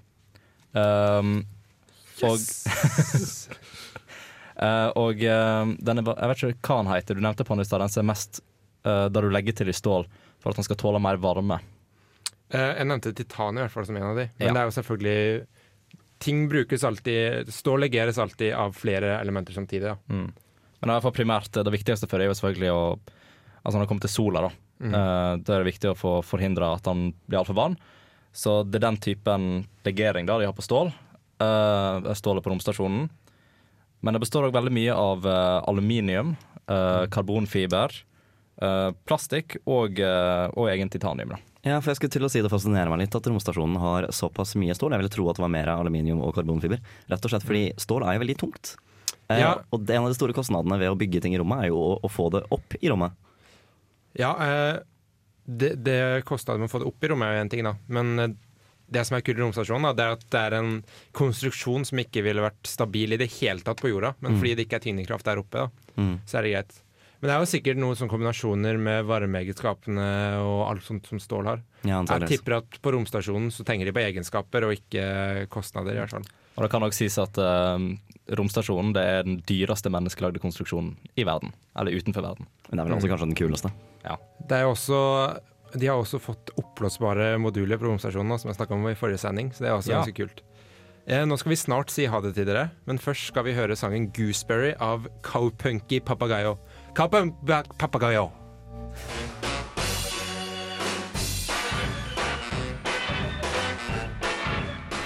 Um, 0.76 1.46
Og, 2.22 2.36
Eh, 2.36 2.40
og 4.56 5.22
eh, 5.22 5.72
den 5.84 6.00
er, 6.00 6.06
jeg 6.12 6.30
vet 6.30 6.42
ikke 6.42 6.70
hva 6.70 6.76
han 6.80 6.92
heter, 6.94 7.16
du 7.18 7.24
nevnte 7.24 7.44
på 7.44 7.52
han 7.54 7.60
i 7.60 7.66
stad. 7.68 7.82
Den 7.84 7.92
som 7.92 8.04
er 8.04 8.10
mest 8.12 8.40
eh, 8.86 9.06
der 9.12 9.26
du 9.26 9.32
legger 9.32 9.56
til 9.58 9.68
i 9.72 9.76
stål 9.76 10.06
for 10.40 10.52
at 10.52 10.60
han 10.60 10.66
skal 10.68 10.78
tåle 10.80 11.02
mer 11.02 11.18
varme. 11.20 11.58
Eh, 12.48 12.72
jeg 12.78 12.86
nevnte 12.88 13.12
titan 13.16 13.58
i 13.58 13.64
hvert 13.64 13.74
fall 13.74 13.86
som 13.88 13.98
en 13.98 14.10
av 14.12 14.18
de. 14.20 14.28
Men 14.38 14.48
Ja. 14.48 14.52
det 14.54 14.62
er 14.62 14.70
jo 14.70 14.78
selvfølgelig 14.80 15.46
Ting 16.18 16.46
brukes 16.48 16.80
alltid 16.80 17.50
Stål 17.52 17.82
legeres 17.84 18.16
alltid 18.16 18.54
av 18.56 18.72
flere 18.72 19.18
elementer 19.20 19.52
samtidig. 19.52 19.90
Da. 19.90 19.96
Mm. 20.08 20.30
Men 20.80 20.88
i 20.88 20.94
hvert 20.94 21.04
fall 21.04 21.12
primært, 21.12 21.50
det 21.52 21.74
viktigste 21.74 22.08
for 22.08 22.16
det 22.16 22.24
er 22.24 22.30
jo 22.32 22.38
selvfølgelig 22.38 22.72
å 22.72 22.84
Altså 23.66 23.76
når 23.76 23.82
det 23.84 23.90
kommer 23.90 24.06
til 24.06 24.14
sola, 24.14 24.40
da. 24.46 24.50
Mm. 24.78 24.92
Eh, 24.94 25.32
da 25.42 25.54
er 25.56 25.64
det 25.64 25.72
viktig 25.72 25.90
å 25.90 25.98
få 25.98 26.12
forhindre 26.22 26.68
at 26.78 26.86
han 26.86 27.08
blir 27.26 27.40
altfor 27.40 27.56
varm. 27.58 27.76
Så 28.30 28.60
det 28.62 28.78
er 28.78 28.86
den 28.86 28.98
typen 29.02 29.46
legering 29.84 30.28
da 30.28 30.36
de 30.38 30.46
har 30.46 30.54
på 30.54 30.62
stål. 30.62 30.92
Uh, 31.42 32.14
stålet 32.14 32.44
på 32.44 32.52
romstasjonen. 32.52 33.08
Men 34.04 34.14
det 34.16 34.20
består 34.22 34.46
òg 34.48 34.52
veldig 34.56 34.72
mye 34.76 34.94
av 34.94 35.26
eh, 35.26 35.62
aluminium, 35.70 36.34
eh, 36.68 37.06
karbonfiber, 37.10 37.94
eh, 38.62 38.90
plastikk 39.08 39.56
og, 39.66 40.00
eh, 40.00 40.46
og 40.54 40.68
egen 40.72 40.90
titanium. 40.92 41.34
Da. 41.34 41.38
Ja, 41.66 41.80
for 41.80 41.90
jeg 41.90 41.98
skulle 41.98 42.14
til 42.14 42.22
å 42.22 42.30
si 42.30 42.42
Det 42.44 42.50
fascinerer 42.52 42.92
meg 42.92 43.00
litt 43.02 43.16
at 43.18 43.26
romstasjonen 43.26 43.80
har 43.82 44.06
såpass 44.14 44.54
mye 44.60 44.74
stål. 44.76 44.92
Jeg 44.94 45.02
ville 45.02 45.14
tro 45.16 45.24
at 45.30 45.36
det 45.40 45.42
var 45.42 45.50
mer 45.50 45.66
aluminium 45.72 46.20
og 46.22 46.36
karbonfiber. 46.36 46.78
Rett 47.10 47.24
og 47.26 47.32
slett 47.32 47.42
fordi 47.48 47.64
stål 47.82 48.04
er 48.06 48.14
jo 48.18 48.22
veldig 48.26 48.36
tungt. 48.44 48.76
Eh, 49.28 49.40
Ja. 49.40 49.56
Og 49.72 49.82
det, 49.84 49.96
en 49.96 50.04
av 50.06 50.12
de 50.12 50.18
store 50.18 50.36
kostnadene 50.36 50.78
ved 50.78 50.92
å 50.92 50.98
bygge 51.00 51.20
ting 51.24 51.34
i 51.34 51.38
rommet, 51.42 51.64
er 51.64 51.72
jo 51.72 51.80
å, 51.82 51.96
å 52.06 52.08
få 52.12 52.28
det 52.30 52.44
opp 52.54 52.76
i 52.80 52.88
rommet. 52.92 53.16
Ja, 54.14 54.30
eh, 54.38 54.78
det, 55.46 55.72
det 55.82 56.24
kostnaden 56.28 56.60
med 56.62 56.70
å 56.70 56.72
få 56.76 56.78
det 56.84 56.86
opp 56.92 57.02
i 57.02 57.08
rommet 57.10 57.26
er 57.32 57.36
jo 57.40 57.42
en 57.46 57.50
ting, 57.52 57.64
da. 57.66 57.74
Men 57.88 58.18
eh, 58.22 58.28
det 58.90 59.02
som 59.06 59.16
er 59.16 59.22
kult 59.26 59.38
i 59.38 59.42
romstasjonen, 59.42 59.82
da, 59.88 59.92
det 59.98 60.04
er 60.06 60.12
at 60.16 60.24
det 60.30 60.40
er 60.46 60.56
en 60.60 60.72
konstruksjon 61.16 61.84
som 61.88 61.98
ikke 61.98 62.22
ville 62.22 62.42
vært 62.44 62.66
stabil 62.70 63.12
i 63.12 63.18
det 63.20 63.30
hele 63.40 63.60
tatt 63.66 63.80
på 63.82 63.90
jorda. 63.90 64.14
Men 64.20 64.32
Mm. 64.34 64.38
fordi 64.40 64.54
det 64.56 64.66
ikke 64.68 64.76
er 64.76 64.84
tyngdekraft 64.86 65.24
der 65.24 65.38
oppe, 65.42 65.58
da, 65.66 65.68
Mm. 65.96 66.20
så 66.26 66.38
er 66.38 66.42
det 66.42 66.52
greit. 66.54 66.82
Men 67.20 67.28
det 67.30 67.34
er 67.34 67.40
jo 67.40 67.50
sikkert 67.58 67.76
noen 67.80 67.96
sånne 67.96 68.12
kombinasjoner 68.12 68.78
med 68.78 69.04
varmeegenskapene 69.06 70.38
og 70.44 70.68
alt 70.70 70.82
sånt 70.84 71.06
som 71.08 71.18
stål 71.18 71.44
har. 71.46 71.62
Ja, 71.84 72.02
Jeg 72.04 72.28
tipper 72.28 72.58
at 72.58 72.78
på 72.82 72.92
romstasjonen 72.92 73.50
så 73.50 73.64
tenker 73.64 73.86
de 73.86 73.92
på 73.92 74.04
egenskaper 74.04 74.64
og 74.64 74.76
ikke 74.76 75.48
kostnader, 75.48 75.92
i 75.96 76.00
hvert 76.04 76.10
fall. 76.10 76.24
Og 76.56 76.62
det 76.62 76.70
kan 76.70 76.82
også 76.82 76.92
sies 77.04 77.18
at 77.18 77.36
uh, 77.38 77.78
romstasjonen 78.36 78.92
det 78.92 79.02
er 79.02 79.22
den 79.24 79.40
dyreste 79.48 79.90
menneskelagde 79.92 80.40
konstruksjonen 80.40 80.96
i 81.16 81.24
verden. 81.24 81.52
Eller 81.76 81.92
utenfor 81.92 82.22
verden. 82.22 82.46
Men 82.70 82.76
det 82.76 82.80
er 82.84 82.88
vel 82.88 82.96
også 82.98 83.10
kanskje 83.12 83.28
den 83.28 83.34
kuleste. 83.40 83.72
Ja. 84.04 84.16
Det 84.46 84.52
er 84.58 84.62
jo 84.66 84.72
også 84.74 85.40
de 85.74 85.86
har 85.90 85.98
også 85.98 86.20
fått 86.22 86.50
oppblåsbare 86.56 87.36
moduler 87.42 87.78
på 87.80 87.88
romstasjonen, 87.88 88.38
som 88.38 88.50
jeg 88.50 88.58
snakka 88.60 88.74
om 88.76 88.86
i 88.88 88.94
forrige 88.98 89.18
sending. 89.22 89.50
Så 89.52 89.64
det 89.64 89.68
er 89.70 89.76
også 89.76 89.90
Ja. 89.92 90.02
ganske 90.02 90.14
kult. 90.14 90.42
Eh, 91.08 91.24
nå 91.24 91.38
skal 91.38 91.50
vi 91.50 91.56
snart 91.56 91.90
si 91.90 92.06
ha 92.06 92.20
det 92.20 92.34
til 92.34 92.46
dere, 92.46 92.70
men 92.86 92.98
først 92.98 93.26
skal 93.28 93.44
vi 93.44 93.54
høre 93.54 93.76
sangen 93.76 94.10
'Gooseberry' 94.10 94.74
av 94.80 95.06
Cowpunky 95.22 96.00
Papagayo. 96.00 96.58
Cowpunk 96.94 97.34
Papagayo. 97.78 98.32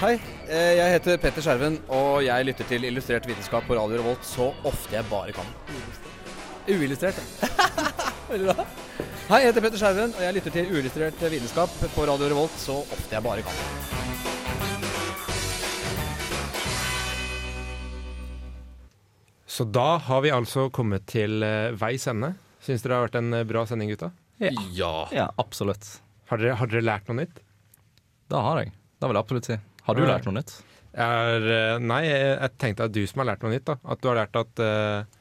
Hei, 0.01 0.15
eh, 0.49 0.71
jeg 0.79 0.93
heter 0.95 1.17
Petter 1.21 1.43
Skjerven, 1.45 1.75
og 1.93 2.23
jeg 2.25 2.45
lytter 2.47 2.65
til 2.71 2.87
Illustrert 2.89 3.27
vitenskap 3.29 3.67
på 3.69 3.77
Radio 3.77 3.99
Revolt 3.99 4.25
så 4.25 4.47
ofte 4.65 4.95
jeg 4.97 5.05
bare 5.11 5.35
kan. 5.35 5.45
Uillustrert. 6.71 7.21
Veldig 8.31 8.55
bra. 8.55 8.65
Hei, 9.31 9.45
jeg 9.45 9.53
heter 9.53 9.63
Petter 9.63 9.79
Skjerven, 9.79 10.11
og 10.11 10.23
jeg 10.25 10.35
lytter 10.35 10.51
til 10.51 10.71
Uillustrert 10.75 11.21
vitenskap 11.31 11.75
på 11.93 12.03
Radio 12.03 12.27
Revolt 12.27 12.55
så 12.59 12.73
ofte 12.83 13.15
jeg 13.15 13.23
bare 13.23 13.45
kan. 13.47 13.59
Så 19.47 19.63
da 19.71 19.85
har 20.03 20.25
vi 20.25 20.33
altså 20.35 20.65
kommet 20.75 21.05
til 21.07 21.47
eh, 21.47 21.71
veis 21.79 22.09
ende. 22.11 22.33
Syns 22.59 22.83
dere 22.83 22.91
det 22.91 22.97
har 22.97 23.05
vært 23.05 23.15
en 23.21 23.37
eh, 23.37 23.45
bra 23.47 23.63
sending, 23.69 23.93
gutta? 23.93 24.09
Ja. 25.15 25.29
Absolutt. 25.39 25.87
Har 26.27 26.43
dere, 26.43 26.59
har 26.59 26.73
dere 26.73 26.83
lært 26.89 27.07
noe 27.07 27.21
nytt? 27.21 27.39
Det 28.35 28.43
har 28.49 28.61
jeg. 28.65 28.75
Det 28.75 29.13
vil 29.13 29.21
jeg 29.21 29.29
absolutt 29.29 29.49
si. 29.53 29.59
Har 29.87 29.95
du 29.95 30.03
lært 30.11 30.27
noe 30.27 30.39
nytt? 30.41 30.53
Er, 30.91 31.49
eh, 31.55 31.77
nei, 31.79 32.01
jeg, 32.09 32.51
tenkte 32.59 32.91
at 32.91 32.99
du 32.99 32.99
som 33.07 33.23
har 33.23 33.31
lært 33.31 33.47
noe 33.47 33.55
nytt. 33.55 33.71
da 33.71 33.79
At 33.95 34.03
du 34.03 34.11
har 34.11 34.19
lært 34.25 34.43
at 34.43 34.65
uh, 34.67 35.19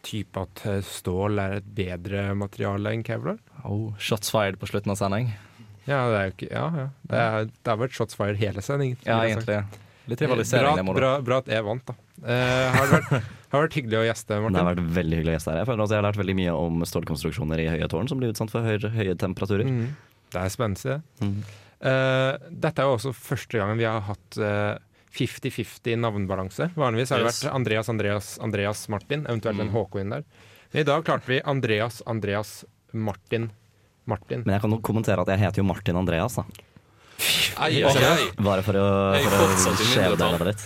type 0.00 0.48
at 0.48 0.64
stål 0.88 1.44
er 1.44 1.60
et 1.60 1.70
bedre 1.76 2.30
materiale 2.32 2.96
enn 2.96 3.04
kevlar. 3.04 3.36
Oh, 3.64 3.92
shots 3.98 4.30
fired 4.32 4.58
på 4.60 4.66
slutten 4.70 4.90
av 4.92 4.98
sending. 5.00 5.30
Ja, 5.88 6.04
det 6.12 6.16
er 6.20 6.26
jo 6.28 6.32
ikke 6.36 6.50
Ja, 6.52 6.64
ja. 6.76 6.88
Det, 7.08 7.18
er, 7.20 7.44
det 7.50 7.70
har 7.72 7.78
vært 7.80 7.94
shots 7.96 8.14
fired 8.18 8.36
hele 8.40 8.62
sendingen. 8.62 8.98
Ja, 9.06 9.20
egentlig. 9.26 9.62
Litt 10.10 10.20
rivalisering, 10.24 10.64
bra, 10.66 10.76
det 10.76 10.84
må 10.86 10.92
du. 10.94 11.00
bra, 11.00 11.10
bra 11.22 11.38
at 11.42 11.48
jeg 11.52 11.62
vant, 11.64 11.84
da. 11.86 11.94
Eh, 12.20 12.74
har, 12.74 12.86
det 12.86 12.92
vært, 12.96 13.10
har 13.50 13.56
det 13.56 13.64
vært 13.66 13.76
hyggelig 13.78 13.98
å 14.00 14.04
gjeste, 14.08 14.38
Martin? 14.42 14.54
Det 14.56 14.62
har 14.64 14.68
vært 14.74 14.92
veldig 15.00 15.18
hyggelig 15.20 15.32
å 15.32 15.36
gjeste 15.38 15.50
her. 15.52 15.58
Jeg 15.62 15.68
føler 15.70 15.84
at 15.84 15.90
jeg 15.94 16.00
har 16.00 16.06
lært 16.08 16.20
veldig 16.20 16.36
mye 16.40 16.54
om 16.66 16.84
stålkonstruksjoner 16.90 17.62
i 17.62 17.68
høye 17.74 17.88
tårn 17.92 18.10
som 18.10 18.20
blir 18.22 18.32
utsatt 18.34 18.52
for 18.52 18.66
høye, 18.66 18.90
høye 18.96 19.14
temperaturer. 19.20 19.68
Mm. 19.70 19.88
Det 20.34 20.40
er 20.44 20.52
spennende. 20.54 20.96
Mm. 21.24 21.36
Uh, 21.80 22.34
dette 22.66 22.82
er 22.82 22.90
jo 22.90 22.96
også 22.98 23.12
første 23.16 23.60
gangen 23.60 23.78
vi 23.80 23.86
har 23.88 24.02
hatt 24.10 24.36
eh, 24.42 24.76
50-50 25.16 25.96
navnbalanse. 26.04 26.70
Vanligvis 26.78 27.10
har 27.14 27.18
det 27.22 27.30
Yes. 27.30 27.40
vært 27.44 27.54
Andreas, 27.56 27.88
Andreas, 27.90 28.28
Andreas 28.44 28.82
Martin, 28.92 29.24
eventuelt 29.26 29.58
en 29.60 29.70
Mm. 29.70 29.74
HK 29.74 29.96
inn 30.04 30.10
der. 30.16 30.24
Men 30.72 30.80
i 30.82 30.84
dag 30.86 31.04
klarte 31.04 31.26
vi 31.26 31.40
Andreas, 31.42 32.02
Andreas, 32.06 32.64
Martin, 32.92 33.50
Martin. 34.10 34.42
Men 34.46 34.56
jeg 34.56 34.64
kan 34.64 34.74
jo 34.74 34.80
kommentere 34.84 35.22
at 35.24 35.30
jeg 35.34 35.42
heter 35.44 35.62
jo 35.62 35.66
Martin 35.68 35.98
Andreas, 36.00 36.38
da. 36.40 36.44
Ei, 37.60 37.82
ei, 37.84 37.84
ei. 37.84 38.28
Bare 38.40 38.62
for 38.64 38.78
å, 38.80 38.86
for 39.20 39.72
å 39.72 39.74
skjeve 39.80 40.16
det 40.16 40.52
litt. 40.52 40.62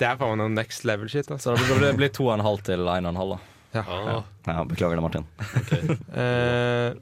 Det 0.00 0.06
er 0.08 0.16
faen 0.18 0.32
meg 0.34 0.40
noe 0.40 0.52
next 0.56 0.86
level 0.88 1.10
shit. 1.12 1.28
Altså. 1.30 1.54
Så 1.54 1.66
det 1.68 1.76
blir, 1.76 1.90
det 1.92 1.98
blir 2.00 2.12
to 2.14 2.26
og 2.30 2.34
en 2.38 2.44
halv 2.46 2.62
til 2.66 2.86
en 2.88 3.06
og 3.06 3.12
en 3.12 3.20
halv, 3.20 3.34
da. 3.36 3.50
Ja. 3.74 3.82
Ah, 3.84 4.22
Ja, 4.46 4.62
beklager 4.70 4.98
det, 4.98 5.04
Martin. 5.04 5.26
Eh, 6.24 6.94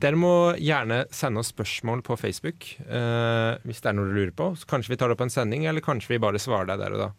dere 0.00 0.16
må 0.16 0.32
gjerne 0.56 1.02
sende 1.12 1.42
oss 1.42 1.50
spørsmål 1.52 2.00
på 2.06 2.16
Facebook 2.16 2.64
eh, 2.86 3.58
hvis 3.68 3.82
det 3.84 3.90
er 3.90 3.96
noe 3.98 4.08
du 4.08 4.14
lurer 4.16 4.32
på. 4.36 4.46
Så 4.56 4.68
kanskje 4.70 4.94
vi 4.94 4.98
tar 5.00 5.10
det 5.12 5.18
opp 5.18 5.24
en 5.26 5.32
sending, 5.32 5.66
eller 5.68 5.84
kanskje 5.84 6.14
vi 6.14 6.20
bare 6.22 6.40
svarer 6.40 6.70
deg 6.70 6.80
der 6.80 6.96
og 6.96 7.02
da. 7.02 7.10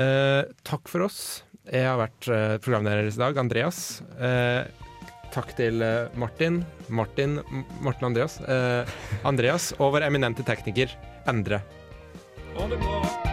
Eh, 0.00 0.42
takk 0.68 0.88
for 0.88 1.04
oss. 1.08 1.20
Jeg 1.68 1.84
har 1.84 1.98
vært 2.00 2.28
eh, 2.32 2.54
programleder 2.64 3.02
deres 3.04 3.18
i 3.18 3.24
dag, 3.24 3.40
Andreas. 3.42 3.80
Eh, 4.16 4.87
takk 5.34 5.54
til 5.58 5.82
eh, 5.84 6.08
Martin. 6.18 6.60
Martin, 6.88 7.38
M- 7.52 7.64
Martin 7.84 8.10
Andreas. 8.10 8.38
Eh, 8.42 8.84
Andreas 9.28 9.72
og 9.78 9.94
vår 9.96 10.08
eminente 10.08 10.44
tekniker 10.46 10.94
Endre. 11.28 11.62
Ha 12.56 12.68
det 12.72 12.78
bra. 12.82 13.27